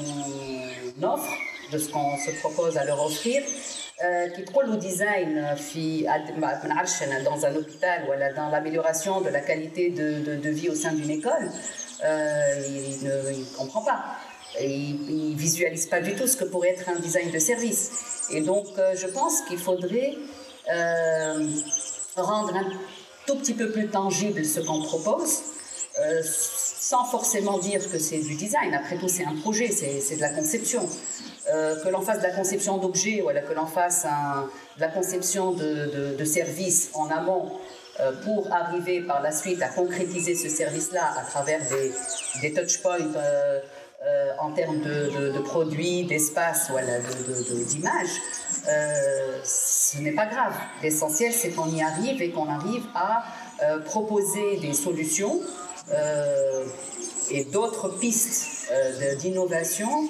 offre, 1.03 1.33
de 1.73 1.79
ce 1.79 1.89
qu'on 1.89 2.17
se 2.19 2.31
propose 2.41 2.77
à 2.77 2.85
leur 2.85 3.05
offrir, 3.05 3.43
qui 4.35 4.43
prend 4.43 4.63
le 4.63 4.77
design 4.77 5.47
dans 7.25 7.47
un 7.47 7.55
hôpital 7.55 8.03
ou 8.05 8.37
dans 8.37 8.49
l'amélioration 8.49 9.21
de 9.21 9.29
la 9.29 9.41
qualité 9.41 9.91
de, 9.91 10.51
vie 10.51 10.69
au 10.69 10.75
sein 10.75 10.93
d'une 10.93 11.11
école. 11.11 11.51
Euh, 12.05 12.61
il 12.69 13.05
ne 13.05 13.57
comprend 13.57 13.83
pas. 13.83 14.05
Il 14.61 15.31
ne 15.33 15.39
visualise 15.39 15.87
pas 15.87 16.01
du 16.01 16.15
tout 16.15 16.27
ce 16.27 16.37
que 16.37 16.45
pourrait 16.45 16.71
être 16.71 16.89
un 16.89 16.99
design 16.99 17.31
de 17.31 17.39
service. 17.39 18.29
Et 18.33 18.41
donc, 18.41 18.67
euh, 18.79 18.95
je 18.97 19.07
pense 19.07 19.43
qu'il 19.43 19.59
faudrait 19.59 20.15
euh, 20.73 21.47
rendre 22.17 22.55
un 22.55 22.71
tout 23.27 23.37
petit 23.37 23.55
peu 23.55 23.71
plus 23.71 23.89
tangible 23.89 24.45
ce 24.45 24.61
qu'on 24.61 24.83
propose, 24.83 25.43
sans 26.25 27.05
forcément 27.05 27.59
dire 27.59 27.81
que 27.91 27.99
c'est 27.99 28.19
du 28.19 28.35
design. 28.35 28.75
Après 28.75 28.97
tout, 28.97 29.09
c'est 29.09 29.25
un 29.25 29.37
projet, 29.37 29.71
c'est 29.71 30.17
de 30.17 30.21
la 30.21 30.31
conception. 30.31 30.89
Que 31.83 31.89
l'on 31.89 32.01
fasse 32.01 32.19
de 32.19 32.23
la 32.25 32.31
conception 32.31 32.79
d'objets, 32.79 33.23
ou 33.23 33.27
que 33.27 33.55
l'on 33.55 33.67
fasse 33.67 34.05
de 34.05 34.81
la 34.81 34.89
conception 34.89 35.53
de, 35.53 35.87
de, 35.87 36.17
de 36.17 36.25
services 36.25 36.91
en 36.95 37.11
amont, 37.11 37.51
euh, 38.01 38.11
pour 38.25 38.51
arriver 38.51 39.03
par 39.03 39.21
la 39.21 39.33
suite 39.33 39.61
à 39.61 39.69
concrétiser 39.69 40.35
ce 40.35 40.49
service-là 40.49 41.13
à 41.15 41.25
travers 41.25 41.61
des, 41.69 41.93
des 42.41 42.55
touchpoints 42.55 42.97
euh, 43.17 43.61
euh, 44.03 44.31
en 44.41 44.53
termes 44.53 44.81
de, 44.81 45.31
de, 45.31 45.39
produits, 45.41 46.05
d'espace, 46.05 46.71
voilà, 46.71 47.01
d'images. 47.69 48.17
ce 49.45 49.99
n'est 49.99 50.13
pas 50.13 50.25
grave. 50.25 50.55
L'essentiel, 50.83 51.35
c'est 51.35 51.51
qu'on 51.51 51.69
y 51.69 51.83
arrive 51.83 52.23
et 52.23 52.31
qu'on 52.31 52.49
arrive 52.49 52.85
à 52.95 53.25
proposer 53.85 54.57
des 54.57 54.73
solutions 54.73 55.41
et 57.31 57.45
d'autres 57.45 57.91
pistes 57.91 58.73
d'innovation 59.21 60.09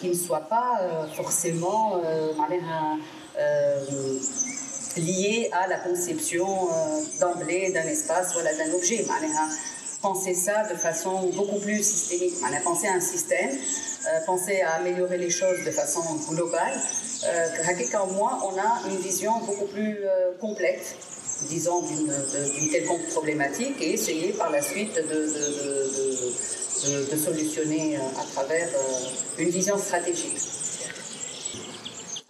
qui 0.00 0.08
ne 0.08 0.14
soient 0.14 0.48
pas 0.48 0.80
forcément 1.14 2.00
liées 4.96 5.50
à 5.52 5.66
la 5.66 5.78
conception 5.78 6.68
d'emblée 7.20 7.70
d'un 7.72 7.86
espace, 7.86 8.32
voilà, 8.34 8.54
d'un 8.54 8.72
objet 8.74 9.04
penser 10.02 10.34
ça 10.34 10.64
de 10.70 10.76
façon 10.76 11.30
beaucoup 11.34 11.60
plus 11.60 11.82
systémique. 11.82 12.34
Pensé 12.64 12.88
à 12.88 12.94
un 12.94 13.00
système, 13.00 13.50
euh, 13.50 14.26
penser 14.26 14.60
à 14.60 14.74
améliorer 14.74 15.16
les 15.16 15.30
choses 15.30 15.64
de 15.64 15.70
façon 15.70 16.02
globale. 16.28 16.74
Euh, 17.24 17.98
en 17.98 18.06
moins, 18.08 18.38
on 18.44 18.58
a 18.58 18.90
une 18.90 18.98
vision 18.98 19.32
beaucoup 19.46 19.66
plus 19.66 19.98
euh, 20.04 20.32
complète, 20.40 20.96
disons, 21.48 21.82
d'une 21.82 22.70
quelconque 22.70 23.06
problématique 23.10 23.80
et 23.80 23.92
essayer 23.94 24.32
par 24.32 24.50
la 24.50 24.60
suite 24.60 24.94
de, 24.94 26.11
solutionner 27.16 27.96
à 27.96 28.24
travers 28.34 28.68
une 29.38 29.50
vision 29.50 29.78
stratégique. 29.78 30.38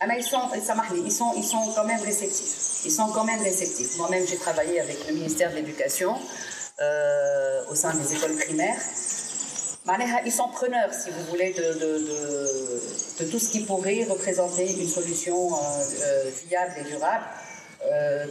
Mais 0.06 0.18
ils 0.18 0.24
sont, 0.24 0.50
ils 0.54 1.12
sont, 1.12 1.32
ils 1.36 1.44
sont 1.44 1.72
quand 1.74 1.84
même 1.84 2.00
réceptifs. 2.00 2.82
Ils 2.84 2.90
sont 2.90 3.08
quand 3.14 3.24
même 3.24 3.40
réceptifs. 3.40 3.96
Moi-même, 3.98 4.26
j'ai 4.26 4.36
travaillé 4.36 4.80
avec 4.80 5.06
le 5.06 5.14
ministère 5.14 5.50
de 5.50 5.56
l'Éducation. 5.56 6.16
Euh, 6.80 7.62
au 7.70 7.74
sein 7.74 7.94
des 7.94 8.14
écoles 8.14 8.34
primaires. 8.34 8.80
Ils 10.24 10.32
sont 10.32 10.48
preneurs, 10.48 10.92
si 10.92 11.10
vous 11.10 11.24
voulez, 11.30 11.52
de, 11.52 11.62
de, 11.62 13.30
tout 13.30 13.38
ce 13.38 13.50
qui 13.50 13.60
pourrait 13.60 14.04
représenter 14.08 14.72
une 14.72 14.88
solution 14.88 15.54
euh, 15.54 15.58
euh, 16.02 16.30
viable 16.48 16.74
et 16.80 16.90
durable. 16.90 17.24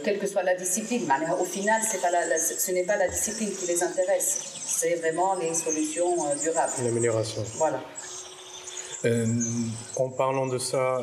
Quelle 0.04 0.18
que 0.18 0.26
soit 0.26 0.42
la 0.42 0.54
discipline. 0.54 1.08
Au 1.38 1.44
final, 1.44 1.80
pas 1.80 2.08
ce 2.38 2.72
n'est 2.72 2.84
pas 2.84 2.96
la 2.96 3.08
discipline 3.08 3.50
qui 3.52 3.66
les 3.66 3.82
intéresse, 3.82 4.38
c'est 4.66 4.94
vraiment 4.96 5.34
les 5.36 5.54
solutions 5.54 6.16
durables. 6.42 6.72
L'amélioration. 6.82 7.44
Voilà. 7.56 7.82
en 9.96 10.08
parlant 10.08 10.46
de 10.46 10.58
ça, 10.58 10.98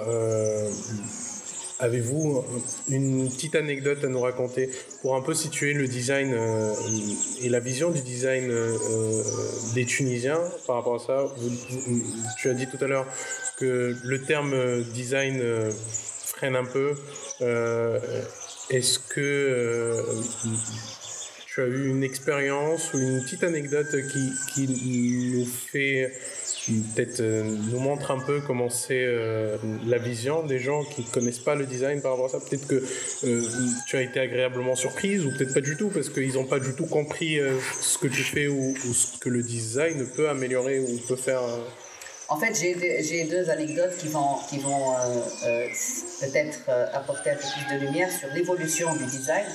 Avez-vous 1.81 2.43
une 2.89 3.29
petite 3.29 3.55
anecdote 3.55 4.03
à 4.03 4.07
nous 4.09 4.19
raconter 4.19 4.69
pour 5.01 5.15
un 5.15 5.21
peu 5.21 5.33
situer 5.33 5.71
le 5.71 5.87
design 5.87 6.33
euh, 6.33 6.73
et 7.41 7.47
la 7.47 7.61
vision 7.61 7.89
du 7.89 8.01
design 8.01 8.51
euh, 8.51 8.75
euh, 8.91 9.23
des 9.75 9.85
Tunisiens 9.85 10.41
par 10.67 10.75
rapport 10.75 10.95
à 10.95 10.99
ça? 10.99 11.33
Tu 12.37 12.49
as 12.49 12.53
dit 12.53 12.67
tout 12.67 12.83
à 12.83 12.87
l'heure 12.87 13.05
que 13.57 13.95
le 14.03 14.21
terme 14.21 14.83
design 14.93 15.41
freine 16.25 16.57
un 16.57 16.65
peu. 16.65 16.95
Est-ce 18.69 18.99
que 18.99 20.05
tu 21.47 21.61
as 21.61 21.65
eu 21.65 21.87
une 21.89 22.03
expérience 22.03 22.93
ou 22.93 22.99
une 22.99 23.23
petite 23.23 23.43
anecdote 23.43 23.95
qui, 24.53 24.67
nous 24.67 25.45
fait 25.45 26.13
peut-être 26.93 27.19
euh, 27.19 27.43
nous 27.43 27.79
montre 27.79 28.11
un 28.11 28.19
peu 28.19 28.41
comment 28.45 28.69
c'est 28.69 29.03
euh, 29.03 29.57
la 29.85 29.97
vision 29.97 30.43
des 30.43 30.59
gens 30.59 30.83
qui 30.83 31.01
ne 31.01 31.07
connaissent 31.07 31.39
pas 31.39 31.55
le 31.55 31.65
design 31.65 32.01
par 32.01 32.11
rapport 32.11 32.27
à 32.27 32.29
ça? 32.29 32.39
Peut-être 32.39 32.67
que 32.67 32.83
euh, 33.25 33.41
tu 33.87 33.97
as 33.97 34.01
été 34.01 34.19
agréablement 34.19 34.75
surprise 34.75 35.25
ou 35.25 35.31
peut-être 35.31 35.53
pas 35.53 35.61
du 35.61 35.77
tout 35.77 35.89
parce 35.89 36.09
qu'ils 36.09 36.33
n'ont 36.33 36.45
pas 36.45 36.59
du 36.59 36.73
tout 36.75 36.85
compris 36.85 37.39
ce 37.81 37.97
que 37.97 38.07
tu 38.07 38.21
fais 38.21 38.47
ou, 38.47 38.75
ce 38.75 39.17
que 39.17 39.29
le 39.29 39.41
design 39.41 40.05
peut 40.05 40.29
améliorer 40.29 40.79
ou 40.79 40.97
peut 41.07 41.15
faire. 41.15 41.41
En 42.29 42.37
fait, 42.37 42.53
j'ai 42.53 43.23
deux 43.23 43.49
anecdotes 43.49 43.97
qui 43.97 44.07
vont, 44.07 44.37
qui 44.49 44.59
vont 44.59 44.93
peut-être 46.21 46.69
apporter 46.93 47.31
un 47.31 47.35
peu 47.35 47.41
plus 47.41 47.75
de 47.75 47.85
lumière 47.85 48.11
sur 48.11 48.29
l'évolution 48.29 48.95
du 48.95 49.05
design. 49.05 49.45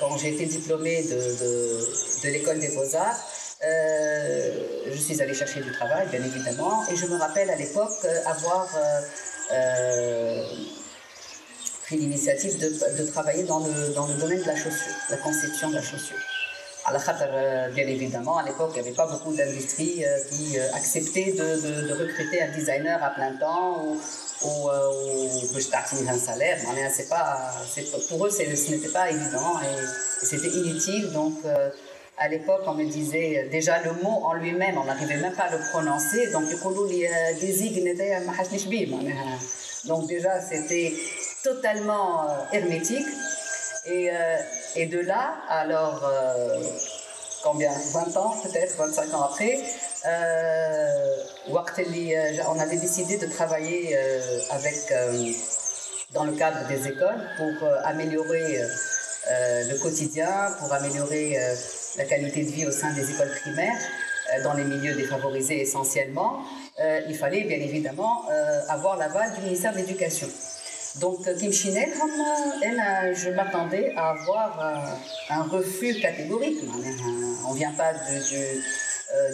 quand 0.00 0.16
j'ai 0.16 0.34
été 0.34 0.46
diplômée 0.46 1.02
de, 1.02 1.10
de, 1.10 2.24
de 2.24 2.28
l'école 2.30 2.58
des 2.58 2.68
beaux-arts, 2.68 3.20
euh, 3.62 4.52
je 4.90 4.96
suis 4.96 5.20
allée 5.20 5.34
chercher 5.34 5.60
du 5.60 5.70
travail, 5.72 6.08
bien 6.08 6.22
évidemment, 6.24 6.82
et 6.90 6.96
je 6.96 7.06
me 7.06 7.16
rappelle 7.16 7.50
à 7.50 7.56
l'époque 7.56 7.92
euh, 8.04 8.20
avoir 8.24 8.68
euh, 9.52 10.46
pris 11.82 11.96
l'initiative 11.98 12.58
de, 12.58 13.04
travailler 13.10 13.42
dans 13.42 13.60
le, 13.60 13.92
dans 13.94 14.06
le 14.06 14.14
domaine 14.14 14.40
de 14.40 14.46
la 14.46 14.56
chaussure, 14.56 14.94
la 15.10 15.18
conception 15.18 15.68
de 15.68 15.74
la 15.74 15.82
chaussure. 15.82 16.16
À 16.90 16.92
la 16.92 17.68
bien 17.68 17.86
évidemment, 17.86 18.38
à 18.38 18.42
l'époque, 18.42 18.72
il 18.74 18.82
n'y 18.82 18.88
avait 18.88 18.96
pas 18.96 19.06
beaucoup 19.06 19.32
d'industries 19.32 20.04
qui 20.30 20.58
acceptaient 20.74 21.32
de, 21.32 21.92
recruter 21.92 22.42
un 22.42 22.48
designer 22.48 23.02
à 23.02 23.10
plein 23.10 23.32
temps 23.36 23.82
ou, 23.84 23.98
ou, 24.44 24.70
ou 24.70 26.08
un 26.08 26.18
salaire. 26.18 26.58
C'est 26.92 27.08
pas, 27.08 27.52
pour 28.08 28.26
eux, 28.26 28.30
ce 28.30 28.70
n'était 28.70 28.88
pas 28.88 29.10
évident 29.10 29.60
et, 29.62 30.24
c'était 30.24 30.48
inutile. 30.48 31.12
Donc, 31.12 31.34
à 32.20 32.28
l'époque, 32.28 32.60
on 32.66 32.74
me 32.74 32.84
disait 32.84 33.38
euh, 33.38 33.48
déjà 33.48 33.82
le 33.82 33.92
mot 34.02 34.20
en 34.24 34.34
lui-même, 34.34 34.76
on 34.76 34.84
n'arrivait 34.84 35.16
même 35.16 35.32
pas 35.32 35.44
à 35.44 35.52
le 35.52 35.58
prononcer. 35.70 36.30
Donc, 36.32 36.44
donc 39.86 40.06
déjà, 40.06 40.40
c'était 40.42 40.92
totalement 41.42 42.28
euh, 42.28 42.34
hermétique. 42.52 43.06
Et, 43.86 44.10
euh, 44.10 44.36
et, 44.76 44.86
de 44.86 45.00
là, 45.00 45.34
alors, 45.48 46.02
combien? 47.42 47.72
20 47.92 48.16
ans 48.16 48.34
peut-être, 48.42 48.76
25 48.76 49.14
ans 49.14 49.22
après, 49.22 49.60
on 52.48 52.58
avait 52.60 52.76
décidé 52.76 53.16
de 53.18 53.26
travailler 53.26 53.96
avec, 54.50 54.92
dans 56.12 56.24
le 56.24 56.32
cadre 56.32 56.66
des 56.68 56.88
écoles 56.88 57.22
pour 57.36 57.68
améliorer 57.84 58.62
le 59.28 59.78
quotidien, 59.78 60.52
pour 60.58 60.72
améliorer 60.72 61.36
la 61.96 62.04
qualité 62.04 62.44
de 62.44 62.50
vie 62.50 62.66
au 62.66 62.70
sein 62.70 62.92
des 62.92 63.10
écoles 63.10 63.32
primaires, 63.42 63.78
euh, 64.32 64.42
dans 64.42 64.54
les 64.54 64.64
milieux 64.64 64.94
défavorisés 64.94 65.60
essentiellement, 65.60 66.40
euh, 66.80 67.00
il 67.08 67.16
fallait 67.16 67.42
bien 67.42 67.58
évidemment 67.58 68.24
euh, 68.30 68.60
avoir 68.68 68.96
l'aval 68.96 69.32
du 69.34 69.42
ministère 69.42 69.72
de 69.72 69.78
l'Éducation. 69.78 70.28
Donc, 70.96 71.18
Kim 71.38 71.52
Chinel, 71.52 71.90
je 73.14 73.30
m'attendais 73.30 73.92
à 73.96 74.10
avoir 74.10 74.84
un 75.28 75.42
refus 75.44 76.00
catégorique. 76.00 76.58
On 77.46 77.52
ne 77.52 77.56
vient 77.56 77.72
pas 77.72 77.92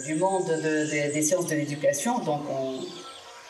du, 0.05 0.15
monde 0.15 0.51
des 0.61 1.21
sciences 1.21 1.47
de 1.47 1.55
l'éducation, 1.55 2.19
donc 2.19 2.41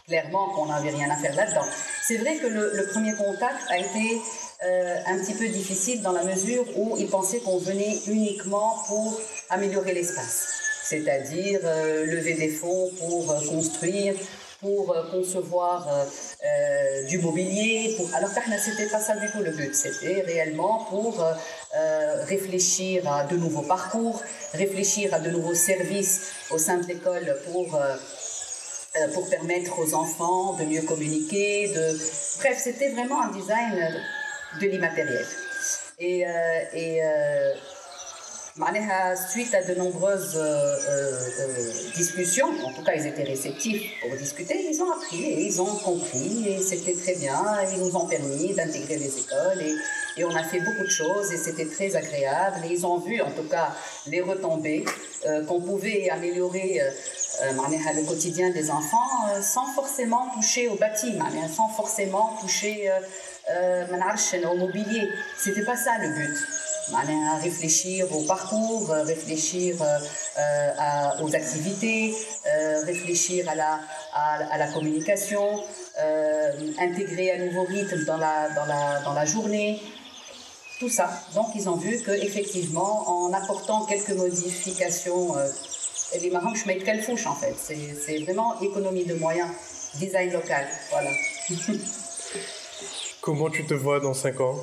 clairement 0.07 0.49
qu'on 0.49 0.67
n'avait 0.67 0.89
rien 0.89 1.09
à 1.11 1.17
faire 1.17 1.35
là-dedans. 1.35 1.65
C'est 2.01 2.17
vrai 2.17 2.37
que 2.37 2.47
le, 2.47 2.87
premier 2.91 3.13
contact 3.13 3.59
a 3.69 3.77
été 3.77 4.21
euh, 4.65 4.95
un 5.05 5.19
petit 5.19 5.33
peu 5.33 5.47
difficile 5.47 6.01
dans 6.01 6.13
la 6.13 6.23
mesure 6.23 6.65
où 6.77 6.95
ils 6.97 7.09
pensaient 7.09 7.39
qu'on 7.39 7.57
venait 7.57 7.97
uniquement 8.07 8.77
pour 8.87 9.19
améliorer 9.49 9.93
l'espace, 9.93 10.47
c'est-à-dire 10.83 11.59
euh, 11.63 12.05
lever 12.05 12.33
des 12.33 12.49
fonds 12.49 12.89
pour 12.97 13.29
euh, 13.31 13.39
construire, 13.47 14.15
pour 14.61 14.95
concevoir 15.11 15.87
du 17.07 17.19
mobilier. 17.19 17.93
Pour... 17.97 18.13
Alors 18.15 18.33
que 18.33 18.39
c'était 18.59 18.87
pas 18.87 18.99
ça 18.99 19.15
du 19.15 19.31
tout 19.31 19.39
le 19.39 19.51
but, 19.51 19.73
c'était 19.75 20.21
réellement 20.21 20.85
pour 20.89 21.23
réfléchir 22.25 23.07
à 23.11 23.23
de 23.25 23.37
nouveaux 23.37 23.61
parcours, 23.61 24.21
réfléchir 24.53 25.13
à 25.13 25.19
de 25.19 25.29
nouveaux 25.29 25.55
services 25.55 26.31
au 26.51 26.57
sein 26.57 26.77
de 26.77 26.87
l'école 26.87 27.37
pour 27.51 27.79
pour 29.13 29.29
permettre 29.29 29.79
aux 29.79 29.93
enfants 29.93 30.53
de 30.53 30.63
mieux 30.65 30.81
communiquer. 30.81 31.67
De... 31.67 31.97
Bref, 32.39 32.59
c'était 32.63 32.89
vraiment 32.89 33.21
un 33.21 33.31
design 33.31 34.03
de 34.61 34.67
l'immatériel. 34.67 35.25
Et, 35.99 36.27
euh, 36.27 36.29
et 36.73 37.03
euh, 37.03 37.53
suite 39.29 39.53
à 39.53 39.63
de 39.63 39.75
nombreuses 39.75 40.35
euh, 40.35 40.75
discussions, 41.95 42.47
en 42.65 42.73
tout 42.73 42.83
cas 42.83 42.93
ils 42.95 43.05
étaient 43.05 43.23
réceptifs 43.23 43.99
pour 44.01 44.17
discuter, 44.17 44.67
ils 44.71 44.81
ont 44.81 44.91
appris 44.91 45.23
et 45.23 45.41
ils 45.45 45.61
ont 45.61 45.75
compris 45.75 46.47
et 46.47 46.59
c'était 46.59 46.95
très 46.95 47.15
bien. 47.15 47.39
Ils 47.71 47.79
nous 47.79 47.95
ont 47.95 48.07
permis 48.07 48.53
d'intégrer 48.53 48.97
les 48.97 49.19
écoles 49.19 49.61
et, 49.61 50.23
on 50.23 50.35
a 50.35 50.43
fait 50.43 50.59
beaucoup 50.59 50.83
de 50.83 50.89
choses 50.89 51.31
et 51.31 51.37
c'était 51.37 51.67
très 51.67 51.95
agréable. 51.95 52.65
Et 52.65 52.73
ils 52.73 52.85
ont 52.87 52.97
vu 52.97 53.21
en 53.21 53.29
tout 53.29 53.47
cas 53.47 53.75
les 54.07 54.21
retombées 54.21 54.83
qu'on 55.47 55.61
pouvait 55.61 56.09
améliorer 56.09 56.81
le 57.43 58.07
quotidien 58.07 58.49
des 58.49 58.71
enfants 58.71 59.11
sans 59.43 59.67
forcément 59.75 60.31
toucher 60.33 60.69
au 60.69 60.75
bâti, 60.75 61.13
sans 61.55 61.69
forcément 61.69 62.35
toucher 62.41 62.89
au 64.51 64.55
mobilier. 64.55 65.07
C'était 65.37 65.63
pas 65.63 65.77
ça 65.77 65.91
le 66.01 66.09
but. 66.09 66.66
Réfléchir 67.41 68.07
au 68.15 68.23
parcours, 68.23 68.89
réfléchir 68.89 69.75
aux 71.21 71.35
activités, 71.35 72.13
réfléchir 72.85 73.49
à 73.49 73.55
la, 73.55 73.79
à, 74.13 74.57
la 74.57 74.67
communication, 74.67 75.63
intégrer 76.79 77.31
un 77.33 77.45
nouveau 77.45 77.63
rythme 77.63 78.05
dans 78.05 78.17
la, 78.17 78.49
dans 78.49 78.65
la, 78.65 79.01
dans 79.01 79.13
la 79.13 79.25
journée, 79.25 79.81
tout 80.79 80.89
ça. 80.89 81.09
Donc 81.35 81.47
ils 81.55 81.67
ont 81.69 81.77
vu 81.77 81.99
qu'effectivement, 82.03 83.25
en 83.25 83.33
apportant 83.33 83.85
quelques 83.85 84.11
modifications, 84.11 85.35
les 86.21 86.29
marrons, 86.29 86.55
je 86.55 86.65
mets 86.67 86.77
quelle 86.77 87.01
fouche 87.01 87.25
en 87.27 87.35
fait. 87.35 87.55
C'est 87.57 88.19
vraiment 88.19 88.59
économie 88.61 89.05
de 89.05 89.15
moyens, 89.15 89.49
design 89.95 90.31
local, 90.31 90.67
voilà. 90.91 91.11
Comment 93.21 93.49
tu 93.49 93.65
te 93.65 93.73
vois 93.73 93.99
dans 93.99 94.13
5 94.13 94.39
ans? 94.39 94.55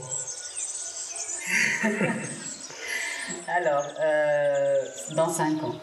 Alors, 3.48 3.86
euh, 4.00 4.82
dans 5.14 5.28
5 5.28 5.62
ans. 5.64 5.74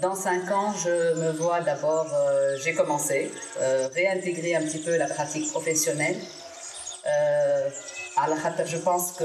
Dans 0.00 0.14
5 0.14 0.50
ans, 0.50 0.74
je 0.84 1.14
me 1.20 1.32
vois 1.32 1.60
d'abord, 1.60 2.06
euh, 2.12 2.56
j'ai 2.62 2.74
commencé, 2.74 3.30
euh, 3.60 3.88
réintégrer 3.94 4.54
un 4.54 4.62
petit 4.62 4.78
peu 4.78 4.96
la 4.96 5.06
pratique 5.06 5.50
professionnelle. 5.50 6.16
Euh, 7.06 7.68
je 8.66 8.76
pense 8.78 9.12
que 9.12 9.24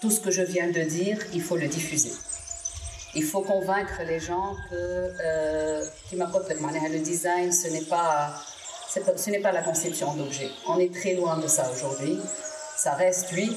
tout 0.00 0.10
ce 0.10 0.20
que 0.20 0.30
je 0.30 0.42
viens 0.42 0.68
de 0.68 0.82
dire, 0.82 1.18
il 1.32 1.42
faut 1.42 1.56
le 1.56 1.68
diffuser. 1.68 2.12
Il 3.14 3.24
faut 3.24 3.40
convaincre 3.42 4.02
les 4.06 4.20
gens 4.20 4.54
que 4.70 5.10
le 6.88 6.98
design, 6.98 7.52
ce 7.52 7.68
n'est 7.68 7.84
pas, 7.84 8.34
ce 8.88 9.30
n'est 9.30 9.40
pas 9.40 9.52
la 9.52 9.62
conception 9.62 10.14
d'objets. 10.14 10.50
On 10.68 10.78
est 10.78 10.92
très 10.92 11.14
loin 11.14 11.38
de 11.38 11.48
ça 11.48 11.70
aujourd'hui. 11.72 12.20
Ça 12.76 12.92
reste, 12.92 13.30
oui, 13.32 13.56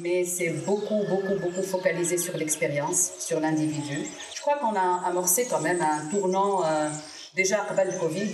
mais 0.00 0.24
c'est 0.24 0.50
beaucoup, 0.50 1.02
beaucoup, 1.08 1.34
beaucoup 1.40 1.62
focalisé 1.62 2.18
sur 2.18 2.36
l'expérience, 2.36 3.12
sur 3.18 3.40
l'individu. 3.40 4.06
Je 4.34 4.40
crois 4.40 4.56
qu'on 4.58 4.76
a 4.76 5.02
amorcé 5.06 5.46
quand 5.48 5.60
même 5.60 5.80
un 5.80 6.08
tournant 6.10 6.64
euh, 6.64 6.88
déjà 7.34 7.62
après 7.62 7.84
le 7.84 7.92
Covid. 7.92 8.30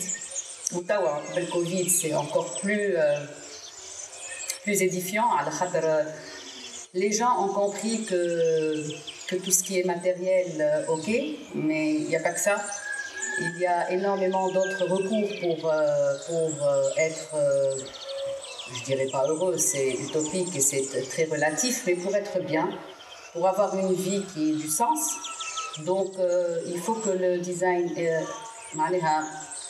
Ou 0.72 0.82
après 0.88 1.40
le 1.40 1.46
Covid, 1.46 1.88
c'est 1.88 2.14
encore 2.14 2.58
plus, 2.60 2.96
euh, 2.96 3.18
plus 4.62 4.82
édifiant. 4.82 5.26
Euh, 5.74 6.02
les 6.94 7.12
gens 7.12 7.44
ont 7.44 7.52
compris 7.52 8.04
que, 8.04 8.82
que 9.28 9.36
tout 9.36 9.50
ce 9.50 9.62
qui 9.62 9.78
est 9.78 9.84
matériel, 9.84 10.84
ok, 10.88 11.08
mais 11.54 11.94
il 11.94 12.08
n'y 12.08 12.16
a 12.16 12.20
pas 12.20 12.32
que 12.32 12.40
ça. 12.40 12.56
Il 13.38 13.60
y 13.60 13.66
a 13.66 13.90
énormément 13.90 14.48
d'autres 14.48 14.86
recours 14.86 15.28
pour, 15.40 15.72
pour 16.28 16.68
être 16.96 17.36
je 18.72 18.84
dirais 18.84 19.08
pas 19.10 19.26
heureux, 19.26 19.58
c'est 19.58 19.90
utopique 19.90 20.54
et 20.56 20.60
c'est 20.60 21.08
très 21.08 21.24
relatif, 21.24 21.82
mais 21.86 21.94
pour 21.94 22.14
être 22.14 22.40
bien, 22.40 22.68
pour 23.32 23.46
avoir 23.46 23.76
une 23.76 23.92
vie 23.92 24.24
qui 24.32 24.50
ait 24.50 24.56
du 24.56 24.68
sens. 24.68 25.14
Donc, 25.84 26.12
euh, 26.18 26.60
il 26.66 26.78
faut 26.78 26.94
que 26.94 27.10
le 27.10 27.38
design 27.38 27.92
euh, 27.98 28.20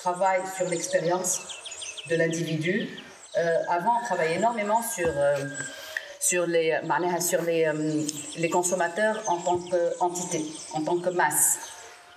travaille 0.01 0.43
sur 0.57 0.69
l'expérience 0.69 1.41
de 2.09 2.17
l'individu. 2.17 2.89
Euh, 3.37 3.57
avant, 3.69 3.99
on 4.01 4.05
travaillait 4.05 4.37
énormément 4.37 4.83
sur, 4.83 5.11
sur, 6.21 6.47
les, 6.47 6.79
sur 7.21 7.43
les, 7.43 7.73
les 8.37 8.51
consommateurs 8.51 9.23
en 9.27 9.39
tant 9.39 9.59
qu'entité, 9.59 10.45
en 10.73 10.83
tant 10.83 10.99
que 10.99 11.11
masse. 11.11 11.59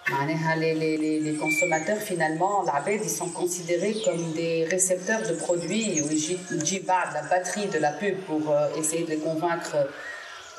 Les, 0.09 0.73
les, 0.73 1.19
les, 1.19 1.33
consommateurs, 1.35 1.97
finalement, 1.97 2.63
ils 3.03 3.09
sont 3.09 3.29
considérés 3.29 3.93
comme 4.05 4.31
des 4.31 4.63
récepteurs 4.63 5.21
de 5.21 5.33
produits 5.33 6.01
où 6.01 6.09
ils 6.09 6.17
la 7.13 7.23
batterie 7.23 7.67
de 7.67 7.77
la 7.77 7.91
pub 7.91 8.15
pour 8.21 8.49
euh, 8.49 8.69
essayer 8.77 9.03
de 9.03 9.09
les 9.09 9.17
convaincre 9.17 9.75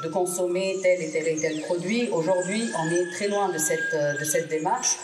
de 0.02 0.08
consommer 0.08 0.76
tel 0.82 1.00
et 1.00 1.11
tel 1.11 1.26
et 1.28 1.40
tel 1.40 1.62
produit. 1.62 2.11
Aujourd'hui, 2.11 2.70
on 2.78 2.90
est 2.90 3.11
très 3.12 3.28
loin 3.28 3.48
de 3.48 3.56
cette, 3.56 3.94
euh, 3.94 4.18
de 4.18 4.24
cette 4.24 4.48
démarche. 4.48 4.96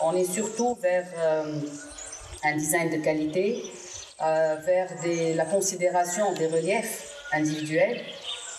On 0.00 0.16
est 0.16 0.32
surtout 0.32 0.78
vers 0.80 1.06
euh, 1.18 1.60
un 2.44 2.56
design 2.56 2.88
de 2.88 3.04
qualité, 3.04 3.62
vers 4.18 4.88
la 5.34 5.44
considération 5.44 6.32
des 6.34 6.46
reliefs 6.46 7.12
individuels 7.32 8.00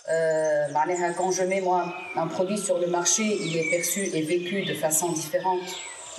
euh, 0.10 0.68
quand 1.18 1.32
je 1.32 1.44
mets 1.44 1.62
moi 1.62 1.94
un 2.16 2.28
produit 2.28 2.58
sur 2.58 2.78
le 2.80 2.88
marché, 2.88 3.24
il 3.24 3.58
est 3.58 3.70
perçu 3.70 4.02
et 4.14 4.22
vécu 4.22 4.64
de 4.64 4.74
façon 4.74 5.12
différente. 5.12 5.62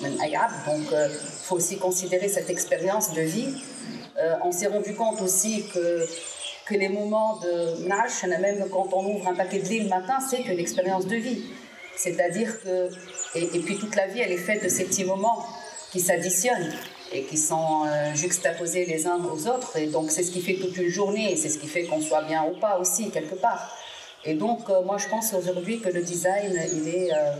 Donc, 0.01 0.11
il 0.21 0.95
euh, 0.95 1.09
faut 1.09 1.57
aussi 1.57 1.79
considérer 1.79 2.29
cette 2.29 2.51
expérience 2.51 3.13
de 3.13 3.21
vie. 3.21 3.55
Euh, 4.19 4.35
on 4.43 4.51
s'est 4.51 4.67
rendu 4.67 4.95
compte 4.95 5.21
aussi 5.21 5.67
que, 5.73 6.07
que 6.67 6.75
les 6.75 6.89
moments 6.89 7.37
de 7.37 7.87
nage, 7.87 8.25
même 8.41 8.69
quand 8.71 8.89
on 8.93 9.05
ouvre 9.07 9.29
un 9.29 9.35
paquet 9.35 9.61
de 9.61 9.69
lait 9.69 9.81
le 9.81 9.89
matin, 9.89 10.19
c'est 10.29 10.43
une 10.43 10.59
expérience 10.59 11.07
de 11.07 11.17
vie. 11.17 11.45
C'est-à-dire 11.97 12.61
que, 12.63 12.89
et, 13.37 13.61
puis 13.61 13.79
toute 13.79 13.95
la 13.95 14.09
vie, 14.09 14.21
elle 14.21 14.33
est 14.33 14.37
faite 14.37 14.65
de 14.65 14.69
ces 14.69 14.85
petits 14.85 15.05
moments 15.05 15.47
qui 15.93 16.01
s'additionnent 16.01 16.73
et 17.13 17.25
qui 17.25 17.37
sont 17.37 17.85
juxtaposés 18.15 18.87
les 18.87 19.07
uns 19.07 19.19
aux 19.25 19.47
autres. 19.47 19.77
Et 19.77 19.87
donc, 19.87 20.11
c'est 20.11 20.23
ce 20.23 20.31
qui 20.31 20.41
fait 20.41 20.55
toute 20.55 20.77
une 20.77 20.89
journée 20.89 21.37
c'est 21.37 21.49
ce 21.49 21.59
qui 21.59 21.69
fait 21.69 21.85
qu'on 21.85 22.01
soit 22.01 22.23
bien 22.23 22.45
ou 22.45 22.59
pas 22.59 22.79
aussi, 22.79 23.11
quelque 23.11 23.35
part. 23.35 23.71
Et 24.25 24.35
donc, 24.35 24.71
euh, 24.71 24.83
moi, 24.83 24.97
je 24.97 25.09
pense 25.09 25.35
aujourd'hui 25.35 25.81
que 25.81 25.91
le 25.91 26.03
design, 26.03 26.59
il, 26.73 27.13
euh, 27.13 27.35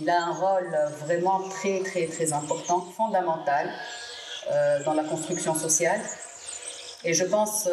il 0.00 0.10
a 0.10 0.24
un 0.24 0.32
rôle 0.32 0.76
vraiment 1.06 1.40
très, 1.48 1.80
très, 1.80 2.06
très 2.06 2.32
important, 2.32 2.80
fondamental 2.96 3.70
euh, 4.50 4.82
dans 4.84 4.94
la 4.94 5.04
construction 5.04 5.54
sociale. 5.54 6.00
Et 7.04 7.14
je 7.14 7.24
pense 7.24 7.68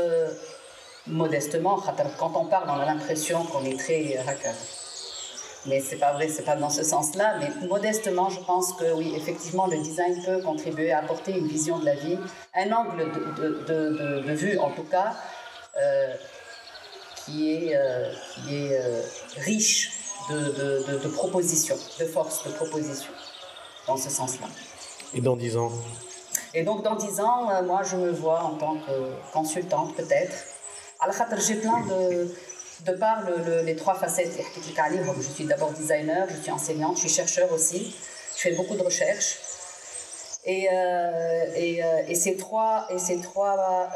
modestement, 1.05 1.81
quand 2.17 2.31
on 2.35 2.45
parle, 2.45 2.69
on 2.69 2.79
a 2.79 2.85
l'impression 2.85 3.43
qu'on 3.43 3.63
est 3.63 3.79
très 3.79 4.17
hacker. 4.17 4.55
Mais 5.65 5.81
c'est 5.81 5.97
pas 5.97 6.13
vrai, 6.13 6.29
c'est 6.29 6.43
pas 6.43 6.55
dans 6.55 6.69
ce 6.69 6.83
sens-là. 6.83 7.37
Mais 7.39 7.67
modestement, 7.67 8.29
je 8.29 8.39
pense 8.39 8.73
que 8.73 8.93
oui, 8.93 9.13
effectivement, 9.15 9.67
le 9.67 9.77
design 9.77 10.21
peut 10.23 10.41
contribuer 10.41 10.91
à 10.91 10.99
apporter 10.99 11.37
une 11.37 11.47
vision 11.47 11.79
de 11.79 11.85
la 11.85 11.95
vie, 11.95 12.17
un 12.55 12.71
angle 12.71 13.11
de, 13.37 13.63
de, 13.67 14.21
de, 14.21 14.33
vue 14.33 14.57
en 14.57 14.71
tout 14.71 14.83
cas, 14.83 15.13
qui 17.29 17.51
est, 17.53 17.75
euh, 17.75 18.11
qui 18.33 18.55
est 18.55 18.79
euh, 18.79 19.01
riche 19.37 19.91
de, 20.29 20.97
de, 21.03 21.07
propositions, 21.07 21.77
de 21.99 22.05
force 22.05 22.45
de 22.45 22.51
propositions, 22.51 23.11
dans 23.87 23.97
ce 23.97 24.09
sens-là. 24.09 24.47
Et 25.13 25.21
dans 25.21 25.35
dix 25.35 25.57
ans? 25.57 25.71
Et 26.53 26.63
donc, 26.63 26.83
dans 26.83 26.95
dix 26.95 27.19
ans, 27.19 27.49
euh, 27.49 27.63
moi, 27.63 27.81
je 27.83 27.95
me 27.95 28.11
vois 28.11 28.43
en 28.43 28.55
tant 28.55 28.75
que 28.75 29.31
consultante, 29.33 29.95
peut-être. 29.95 30.35
J'ai 31.47 31.55
plein 31.55 31.85
de. 31.85 32.27
De 32.85 32.93
par 32.93 33.23
les 33.65 33.75
trois 33.75 33.95
facettes, 33.95 34.31
je 34.55 35.21
suis 35.21 35.45
d'abord 35.45 35.71
designer, 35.71 36.27
je 36.29 36.41
suis 36.41 36.51
enseignante, 36.51 36.95
je 36.95 37.01
suis 37.01 37.09
chercheur 37.09 37.51
aussi, 37.51 37.93
je 38.35 38.41
fais 38.41 38.51
beaucoup 38.53 38.75
de 38.75 38.81
recherches. 38.81 39.39
Et, 40.45 40.67
et, 41.55 41.81
et, 42.07 42.15
ces 42.15 42.37
trois, 42.37 42.87
et 42.89 42.97
ces 42.97 43.19
trois 43.19 43.89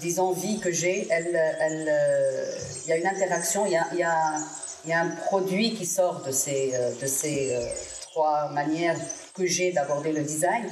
disons, 0.00 0.32
vie 0.32 0.58
que 0.60 0.70
j'ai, 0.70 1.08
euh, 1.10 2.58
il 2.84 2.88
y 2.88 2.92
a 2.92 2.96
une 2.96 3.06
interaction, 3.06 3.66
il 3.66 3.72
y 3.72 4.02
a, 4.02 4.98
un 4.98 5.08
produit 5.26 5.74
qui 5.74 5.86
sort 5.86 6.22
de 6.22 6.30
ces, 6.30 6.74
euh, 6.74 6.90
euh, 7.24 7.66
trois 8.02 8.50
manières 8.50 8.96
que 9.34 9.46
j'ai 9.46 9.72
d'aborder 9.72 10.12
le 10.12 10.22
design. 10.22 10.68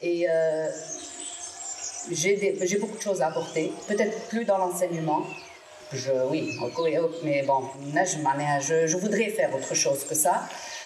Et 0.00 0.26
j'ai 2.12 2.78
beaucoup 2.78 2.96
de 2.96 3.02
choses 3.02 3.20
à 3.20 3.28
apporter, 3.28 3.72
peut-être 3.88 4.28
plus 4.28 4.44
dans 4.44 4.58
l'enseignement. 4.58 5.24
Je, 5.92 6.12
oui, 6.30 6.58
mais 7.24 7.42
bon, 7.42 7.62
je, 7.94 8.96
voudrais 8.96 9.30
faire 9.30 9.54
autre 9.54 9.74
chose 9.74 10.04
que 10.04 10.14
ça. 10.14 10.42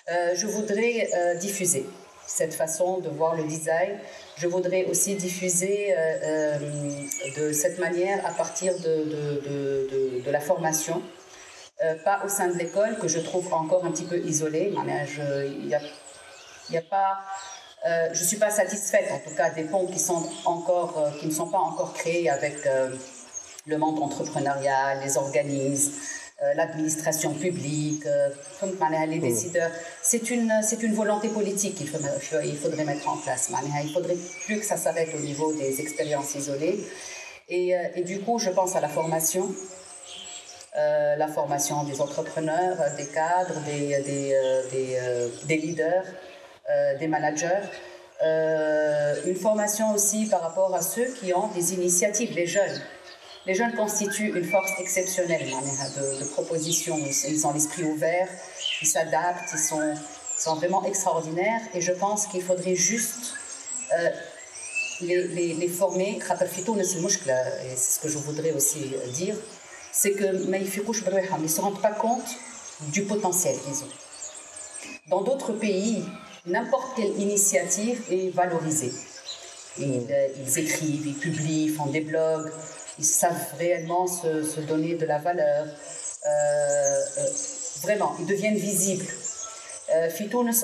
je 0.09 0.47
voudrais 0.47 1.09
diffuser 1.41 1.87
cette 2.27 2.55
façon 2.55 2.99
de 2.99 3.09
voir 3.09 3.35
le 3.35 3.45
design. 3.45 3.99
Je 4.37 4.47
voudrais 4.47 4.85
aussi 4.87 5.15
diffuser 5.15 5.95
euh, 5.97 5.97
euh, 6.23 6.59
de 7.37 7.53
cette 7.53 7.79
manière 7.79 8.25
à 8.27 8.33
partir 8.33 8.75
de, 8.79 9.05
de, 9.05 10.23
de, 10.25 10.31
la 10.31 10.41
formation, 10.41 11.03
euh, 11.85 11.95
pas 12.05 12.23
au 12.25 12.29
sein 12.29 12.49
de 12.49 12.57
l'école 12.57 12.99
que 12.99 13.09
je 13.09 13.19
trouve 13.19 13.53
encore 13.53 13.85
un 13.85 13.91
petit 13.91 14.05
peu 14.05 14.19
isolée. 14.19 14.73
Il 14.75 15.69
y 15.69 15.75
a, 15.75 15.81
y 16.71 16.77
a 16.77 16.83
pas, 16.83 17.21
je 17.85 18.21
ne 18.21 18.27
suis 18.27 18.38
pas 18.38 18.51
satisfaite 18.51 19.11
en 19.12 19.19
tout 19.19 19.35
cas 19.37 19.51
des 19.51 19.65
ponts 19.65 19.87
qui, 19.87 19.99
sont 19.99 20.27
encore, 20.45 21.11
qui 21.21 21.27
ne 21.27 21.33
sont 21.33 21.49
pas 21.49 21.59
encore 21.59 21.93
créés 21.93 22.31
avec 22.31 22.57
le 23.66 23.79
monde 23.79 24.03
entrepreneurial, 24.03 25.01
les 25.05 25.16
organismes. 25.16 25.92
Euh, 26.42 26.55
l'administration 26.55 27.35
publique, 27.35 28.05
euh, 28.07 28.31
les 29.07 29.18
mm. 29.18 29.20
décideurs. 29.20 29.70
C'est 30.03 30.29
une, 30.31 30.53
c'est 30.62 30.83
une 30.83 30.92
volonté 30.92 31.29
politique 31.29 31.77
qu'il 31.77 31.88
il 32.44 32.57
faudrait 32.57 32.85
mettre 32.85 33.09
en 33.09 33.16
place. 33.16 33.53
Il 33.85 33.92
faudrait 33.92 34.16
plus 34.44 34.59
que 34.59 34.64
ça 34.64 34.77
s'arrête 34.77 35.11
au 35.14 35.20
niveau 35.20 35.53
des 35.53 35.81
expériences 35.81 36.35
isolées. 36.35 36.81
Et, 37.48 37.77
euh, 37.77 37.83
et, 37.94 38.03
du 38.03 38.20
coup, 38.20 38.40
je 38.40 38.51
pense 38.51 38.75
à 38.75 38.81
la 38.81 38.88
formation, 38.88 39.55
la 40.75 41.29
formation 41.29 41.85
des 41.85 42.01
entrepreneurs, 42.01 42.77
des 42.96 43.07
cadres, 43.07 43.61
des, 43.66 44.03
des, 44.03 44.35
des, 44.72 44.98
des 45.44 45.57
leaders, 45.59 46.07
des 46.98 47.07
managers. 47.07 47.66
une 49.27 49.37
formation 49.37 49.92
aussi 49.94 50.27
par 50.27 50.40
rapport 50.40 50.75
à 50.75 50.83
ceux 50.83 51.09
qui 51.20 51.33
ont 51.35 51.48
des 51.48 51.75
initiatives, 51.75 52.35
les 52.35 52.46
jeunes. 52.46 52.81
Les 53.44 53.55
jeunes 53.55 53.74
constituent 53.74 54.38
une 54.38 54.44
force 54.44 54.70
exceptionnelle 54.78 55.50
de, 55.96 56.20
de 56.20 56.24
proposition. 56.31 56.96
Ils 57.28 57.46
ont 57.46 57.52
l'esprit 57.52 57.83
ouvert, 57.83 58.28
ils 58.81 58.87
s'adaptent, 58.87 59.52
ils 59.52 59.59
sont, 59.59 60.55
vraiment 60.57 60.85
extraordinaires. 60.85 61.61
Et 61.74 61.81
je 61.81 61.92
pense 61.92 62.26
qu'il 62.26 62.42
faudrait 62.42 62.76
juste 62.76 63.35
euh, 63.98 64.11
les, 65.00 65.26
les, 65.28 65.55
les, 65.55 65.68
former. 65.68 66.20
c'est 66.20 66.57
ce 67.76 67.98
que 68.00 68.09
je 68.09 68.18
voudrais 68.18 68.52
aussi 68.52 68.92
dire, 69.12 69.35
c'est 69.90 70.12
que 70.12 70.24
ils 70.24 71.42
ne 71.42 71.48
se 71.48 71.61
rendent 71.61 71.83
pas 71.83 71.92
compte 71.92 72.37
du 72.92 73.02
potentiel 73.02 73.57
qu'ils 73.59 73.83
ont. 73.85 73.92
Dans 75.09 75.22
d'autres 75.22 75.52
pays, 75.52 76.05
n'importe 76.46 76.94
quelle 76.96 77.20
initiative 77.20 78.00
est 78.09 78.33
valorisée. 78.33 78.92
Ils, 79.78 80.07
ils, 80.46 80.59
écrivent, 80.59 81.07
ils 81.07 81.18
publient, 81.18 81.68
font 81.70 81.87
des 81.87 82.02
blogs, 82.02 82.52
savent 83.05 83.55
réellement 83.59 84.07
se, 84.07 84.61
donner 84.61 84.95
de 84.95 85.07
la 85.07 85.19
valeur. 85.19 85.67
vraiment, 87.83 88.15
ils 88.21 88.27
deviennent 88.27 88.57
visibles. 88.57 89.07
Euh, 89.95 90.09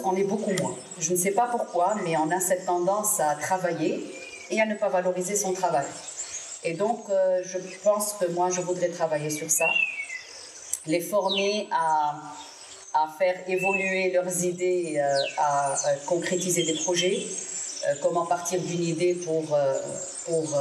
on 0.05 0.17
est 0.17 0.25
beaucoup 0.25 0.53
moins. 0.61 0.77
Je 0.99 1.13
ne 1.13 1.17
sais 1.17 1.33
pas 1.33 1.49
pourquoi, 1.51 1.97
mais 2.05 2.17
on 2.17 2.31
a 2.31 2.41
cette 2.41 2.65
tendance 2.65 3.21
à 3.21 3.35
travailler 3.35 4.03
et 4.51 4.61
à 4.61 4.67
ne 4.67 4.75
pas 4.75 4.89
valoriser 4.89 5.37
son 5.37 5.53
travail. 5.53 5.87
Et 6.65 6.75
donc, 6.75 7.05
euh, 7.09 7.43
je 7.45 7.59
pense 7.83 8.15
que 8.15 8.27
moi, 8.33 8.51
je 8.51 8.61
voudrais 8.61 8.89
travailler 8.89 9.31
sur 9.31 9.51
ça, 9.51 9.67
les 10.87 11.01
former 11.01 11.69
à, 11.71 12.17
à 12.95 13.09
faire 13.19 13.37
évoluer 13.47 14.11
leurs 14.13 14.45
idées, 14.45 14.97
euh, 14.99 15.17
à, 15.39 15.75
concrétiser 16.07 16.65
des 16.65 16.75
projets, 16.75 17.27
euh, 17.87 17.95
comment 18.03 18.27
partir 18.27 18.61
d'une 18.61 18.83
idée 18.83 19.15
pour, 19.15 19.57
pour 20.25 20.61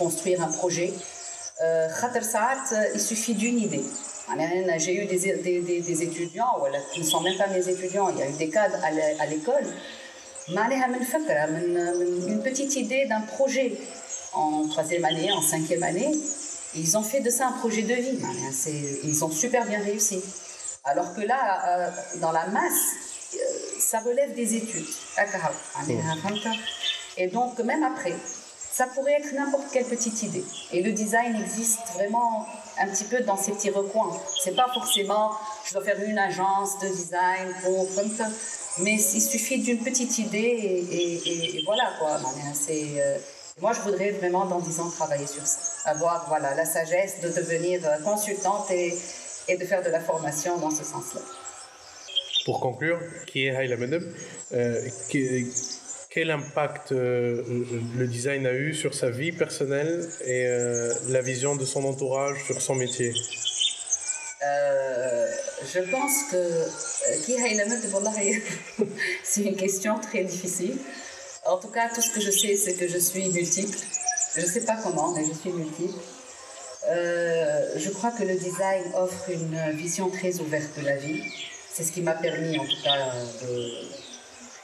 construire 0.00 0.42
un 0.42 0.52
projet. 0.60 0.92
il 2.94 3.00
suffit 3.00 3.34
d'une 3.34 3.58
idée. 3.58 3.84
J'ai 4.78 4.94
eu 5.02 5.06
des, 5.06 5.18
des, 5.46 5.80
des, 5.90 6.02
étudiants, 6.02 6.54
qui 6.92 7.00
ne 7.00 7.04
sont 7.04 7.20
même 7.20 7.36
pas 7.36 7.48
mes 7.48 7.68
étudiants, 7.68 8.08
il 8.10 8.18
y 8.18 8.22
a 8.22 8.28
eu 8.28 8.32
des 8.44 8.48
cadres 8.48 8.78
à 9.22 9.26
l'école. 9.26 9.66
Une 10.48 12.42
petite 12.42 12.76
idée 12.76 13.06
d'un 13.06 13.20
projet 13.20 13.72
en 14.32 14.66
troisième 14.68 15.04
année, 15.04 15.30
en 15.32 15.42
cinquième 15.42 15.82
année. 15.82 16.12
Ils 16.74 16.96
ont 16.96 17.02
fait 17.02 17.20
de 17.20 17.30
ça 17.30 17.48
un 17.48 17.52
projet 17.52 17.82
de 17.82 17.94
vie. 17.94 18.18
Ils 19.04 19.24
ont 19.24 19.30
super 19.30 19.66
bien 19.66 19.80
réussi. 19.82 20.22
Alors 20.84 21.14
que 21.14 21.20
là, 21.20 21.42
euh, 21.66 21.90
dans 22.20 22.32
la 22.32 22.46
masse, 22.46 22.86
euh, 23.34 23.38
ça 23.78 23.98
relève 24.00 24.34
des 24.34 24.54
études. 24.54 24.86
Et 27.16 27.26
donc, 27.26 27.58
même 27.58 27.82
après, 27.82 28.14
ça 28.80 28.86
pourrait 28.86 29.18
être 29.18 29.34
n'importe 29.34 29.70
quelle 29.70 29.84
petite 29.84 30.22
idée. 30.22 30.42
Et 30.72 30.80
le 30.80 30.92
design 30.92 31.36
existe 31.36 31.86
vraiment 31.92 32.46
un 32.78 32.88
petit 32.88 33.04
peu 33.04 33.20
dans 33.20 33.36
ces 33.36 33.52
petits 33.52 33.68
recoins. 33.68 34.10
C'est 34.42 34.56
pas 34.56 34.68
forcément, 34.72 35.32
je 35.66 35.74
dois 35.74 35.82
faire 35.82 36.02
une 36.02 36.18
agence 36.18 36.78
de 36.78 36.88
design 36.88 37.54
pour 37.62 37.86
mais 38.78 38.94
il 38.94 39.20
suffit 39.20 39.58
d'une 39.58 39.80
petite 39.80 40.16
idée 40.16 40.86
et, 40.90 41.62
voilà 41.66 41.92
quoi. 41.98 42.12
Euh, 42.70 43.18
moi, 43.60 43.74
je 43.74 43.80
voudrais 43.82 44.12
vraiment 44.12 44.46
dans 44.46 44.60
10 44.60 44.80
ans 44.80 44.88
travailler 44.88 45.26
sur 45.26 45.46
ça, 45.46 45.90
avoir 45.90 46.26
voilà 46.28 46.54
la 46.54 46.64
sagesse 46.64 47.20
de 47.20 47.28
devenir 47.28 47.82
consultante 48.02 48.70
et, 48.70 48.96
et 49.48 49.58
de 49.58 49.64
faire 49.66 49.82
de 49.82 49.90
la 49.90 50.00
formation 50.00 50.56
dans 50.56 50.70
ce 50.70 50.84
sens-là. 50.84 51.20
Pour 52.46 52.60
conclure, 52.60 52.98
qui 53.26 53.44
est 53.44 53.54
Haïla 53.54 53.76
Madame 53.76 54.10
euh, 54.52 54.88
quel 56.10 56.30
impact 56.32 56.90
euh, 56.90 57.42
le 57.96 58.06
design 58.08 58.44
a 58.46 58.52
eu 58.52 58.74
sur 58.74 58.94
sa 58.94 59.10
vie 59.10 59.30
personnelle 59.30 60.08
et 60.24 60.46
euh, 60.46 60.92
la 61.08 61.22
vision 61.22 61.54
de 61.54 61.64
son 61.64 61.84
entourage 61.84 62.44
sur 62.44 62.60
son 62.60 62.74
métier? 62.74 63.14
Euh, 64.42 65.26
Je 65.72 65.78
pense 65.88 66.24
que 66.32 66.66
c'est 69.22 69.42
une 69.42 69.56
question 69.56 70.00
très 70.00 70.24
difficile. 70.24 70.76
En 71.46 71.58
tout 71.58 71.68
cas, 71.68 71.88
tout 71.94 72.02
ce 72.02 72.10
que 72.10 72.20
je 72.20 72.30
sais, 72.32 72.56
c'est 72.56 72.74
que 72.74 72.88
je 72.88 72.98
suis 72.98 73.28
multiple. 73.28 73.78
Je 74.36 74.40
ne 74.40 74.46
sais 74.46 74.64
pas 74.64 74.78
comment, 74.82 75.12
mais 75.12 75.24
je 75.24 75.32
suis 75.32 75.50
multiple. 75.50 75.98
je 76.86 77.90
crois 77.90 78.10
que 78.10 78.24
le 78.24 78.34
design 78.34 78.82
offre 78.96 79.30
une 79.30 79.76
vision 79.76 80.10
très 80.10 80.40
ouverte 80.40 80.76
de 80.80 80.84
la 80.84 80.96
vie. 80.96 81.22
C'est 81.72 81.84
ce 81.84 81.92
qui 81.92 82.00
m'a 82.02 82.14
permis, 82.14 82.58
en 82.58 82.64
tout 82.64 82.82
cas, 82.82 83.12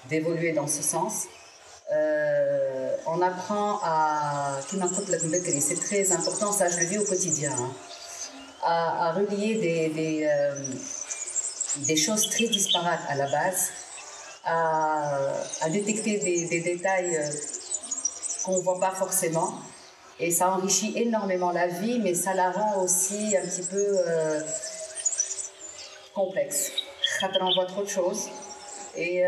d'évoluer 0.09 0.53
dans 0.53 0.67
ce 0.67 0.83
sens. 0.83 1.27
Euh, 1.93 2.97
on 3.07 3.21
apprend 3.23 3.79
à. 3.83 4.59
C'est 5.61 5.81
très 5.81 6.13
important, 6.13 6.53
ça 6.53 6.69
je 6.69 6.81
le 6.81 6.87
vis 6.87 6.99
au 6.99 7.05
quotidien. 7.05 7.53
Hein, 7.53 7.71
à, 8.65 9.13
relier 9.13 9.55
des, 9.55 10.27
euh, 10.27 10.55
des, 11.87 11.97
choses 11.97 12.29
très 12.31 12.47
disparates 12.47 13.03
à 13.09 13.15
la 13.15 13.31
base, 13.31 13.71
à, 14.45 15.69
détecter 15.71 16.19
des, 16.19 16.61
détails 16.61 17.17
euh, 17.17 17.31
qu'on 18.45 18.57
ne 18.57 18.63
voit 18.63 18.81
pas 18.81 18.93
forcément. 18.93 19.55
Et 20.19 20.33
ça 20.33 20.51
enrichit 20.51 20.93
énormément 20.97 21.53
la 21.53 21.69
vie, 21.69 22.01
mais 22.01 22.15
ça 22.15 22.35
la 22.35 22.51
rend 22.51 22.83
aussi 22.83 23.37
un 23.37 23.47
petit 23.47 23.63
peu 23.63 23.99
complexe. 26.15 26.73
On 27.41 27.55
voit 27.55 27.67
trop 27.67 27.83
de 27.83 27.89
choses. 27.89 28.31
Et 28.97 29.25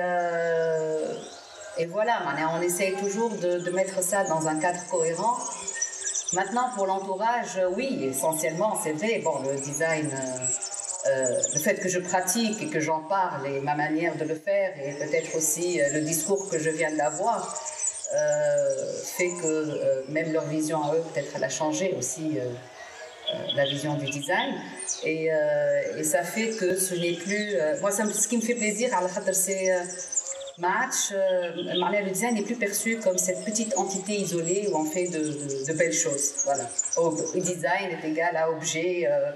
et 1.79 1.87
voilà, 1.87 2.23
on 2.57 2.61
essaye 2.61 2.95
toujours 2.97 3.31
de, 3.31 3.71
mettre 3.71 4.03
ça 4.03 4.25
dans 4.25 4.49
un 4.49 4.59
cadre 4.59 4.81
cohérent. 4.91 5.39
Maintenant, 6.33 6.71
pour 6.75 6.87
l'entourage, 6.87 7.61
oui, 7.77 8.01
essentiellement, 8.03 8.77
c'est 8.83 8.93
vrai. 8.93 9.21
Bon, 9.25 9.41
le 9.49 9.57
design, 9.61 10.11
euh, 10.13 11.11
euh, 11.11 11.41
le 11.55 11.61
fait 11.61 11.77
que 11.77 11.89
je 11.89 12.01
pratique 12.01 12.61
et 12.61 12.67
que 12.67 12.81
j'en 12.81 13.01
parle 13.03 13.47
et 13.47 13.61
ma 13.61 13.77
manière 13.77 14.17
de 14.17 14.25
le 14.25 14.35
faire 14.35 14.73
et 14.85 14.93
peut-être 14.95 15.37
aussi 15.37 15.81
euh, 15.81 15.93
le 15.93 16.01
discours 16.01 16.51
que 16.51 16.59
je 16.59 16.69
viens 16.71 16.95
d'avoir 16.95 17.57
fait 19.17 19.29
que 19.43 20.11
même 20.11 20.33
leur 20.33 20.47
vision 20.47 20.83
à 20.83 20.95
eux, 20.95 21.03
peut-être, 21.13 21.31
elle 21.37 21.45
a 21.45 21.51
changé 21.51 21.95
aussi. 21.99 22.39
la 23.55 23.65
vision 23.67 23.97
du 23.97 24.07
design 24.07 24.55
et, 25.05 25.31
ça 26.03 26.23
fait 26.23 26.51
que 26.51 26.77
ce 26.77 26.95
n'est 26.95 27.15
plus 27.15 27.57
moi 27.81 27.91
ce 27.91 28.29
qui 28.29 28.37
me 28.37 28.43
fait 28.43 28.55
plaisir 28.55 28.91
c'est 29.33 29.71
match, 30.59 31.13
euh, 31.13 31.53
le 31.55 32.11
design 32.11 32.35
n'est 32.35 32.43
plus 32.43 32.57
perçu 32.57 32.99
comme 32.99 33.17
cette 33.17 33.45
petite 33.45 33.77
entité 33.77 34.15
isolée 34.15 34.69
où 34.71 34.77
on 34.77 34.85
fait 34.85 35.09
de, 35.09 35.73
belles 35.75 35.93
choses. 35.93 36.35
Voilà. 36.45 36.65
Design 37.35 37.91
est 37.91 38.07
égal 38.07 38.37
à 38.37 38.51
objet 38.51 39.07
euh, 39.07 39.31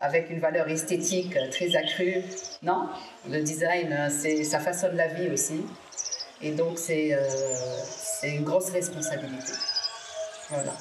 avec 0.00 0.30
une 0.30 0.40
valeur 0.40 0.68
esthétique 0.68 1.36
très 1.50 1.74
accrue. 1.76 2.22
Non, 2.62 2.88
le 3.28 3.42
design, 3.42 4.10
ça 4.44 4.60
façonne 4.60 4.96
la 4.96 5.08
vie 5.08 5.30
aussi. 5.30 5.64
Et 6.42 6.52
donc, 6.52 6.78
c'est, 6.78 7.12
euh, 7.12 7.28
c'est 7.86 8.30
une 8.30 8.44
grosse 8.44 8.70
responsabilité. 8.70 9.52
Voilà. 10.48 10.72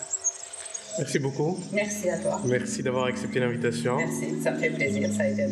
Merci 1.00 1.20
beaucoup. 1.20 1.58
Merci 1.74 2.10
à 2.10 2.18
toi. 2.18 2.42
Merci 2.46 2.84
d'avoir 2.84 3.06
accepté 3.06 3.40
l'invitation. 3.40 3.98
Merci, 3.98 4.42
ça 4.42 4.52
me 4.52 4.58
fait 4.58 4.70
plaisir, 4.70 5.12
ça 5.12 5.24
a 5.24 5.28
été 5.28 5.44
un 5.44 5.50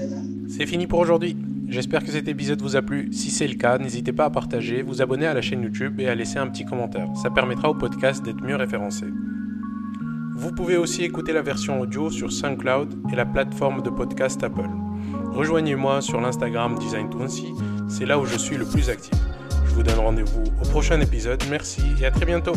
C'est 0.50 0.66
fini 0.66 0.88
pour 0.88 1.00
aujourd'hui. 1.00 1.36
J'espère 1.70 2.04
que 2.04 2.12
cet 2.12 2.28
épisode 2.28 2.62
vous 2.62 2.76
a 2.76 2.82
plu. 2.82 3.10
Si 3.12 3.30
c'est 3.30 3.48
le 3.48 3.56
cas, 3.56 3.78
n'hésitez 3.78 4.14
pas 4.14 4.26
à 4.26 4.30
partager, 4.30 4.82
vous 4.82 5.02
abonner 5.02 5.26
à 5.26 5.34
la 5.34 5.42
chaîne 5.42 5.64
YouTube 5.64 6.00
et 6.00 6.08
à 6.08 6.16
laisser 6.16 6.38
un 6.38 6.48
petit 6.48 6.66
commentaire. 6.66 7.08
Ça 7.22 7.30
permettra 7.30 7.70
au 7.70 7.74
podcast 7.74 8.24
d'être 8.24 8.42
mieux 8.42 8.56
référencé. 8.56 9.06
Vous 10.36 10.52
pouvez 10.52 10.78
aussi 10.78 11.04
écouter 11.04 11.34
la 11.34 11.42
version 11.42 11.82
audio 11.82 12.10
sur 12.12 12.32
SoundCloud 12.32 12.94
et 13.12 13.16
la 13.16 13.26
plateforme 13.26 13.82
de 13.82 13.90
podcast 13.90 14.44
Apple. 14.44 14.70
Rejoignez-moi 15.34 16.02
sur 16.02 16.22
l'Instagram 16.22 16.78
Design 16.78 17.10
c'est 17.90 18.06
là 18.06 18.20
où 18.20 18.26
je 18.26 18.38
suis 18.38 18.58
le 18.58 18.66
plus 18.66 18.90
actif. 18.90 19.14
Je 19.66 19.74
vous 19.74 19.84
donne 19.84 20.00
rendez-vous 20.00 20.44
au 20.62 20.68
prochain 20.70 21.02
épisode. 21.02 21.42
Merci 21.50 21.82
et 22.00 22.06
à 22.06 22.12
très 22.12 22.26
bientôt. 22.26 22.54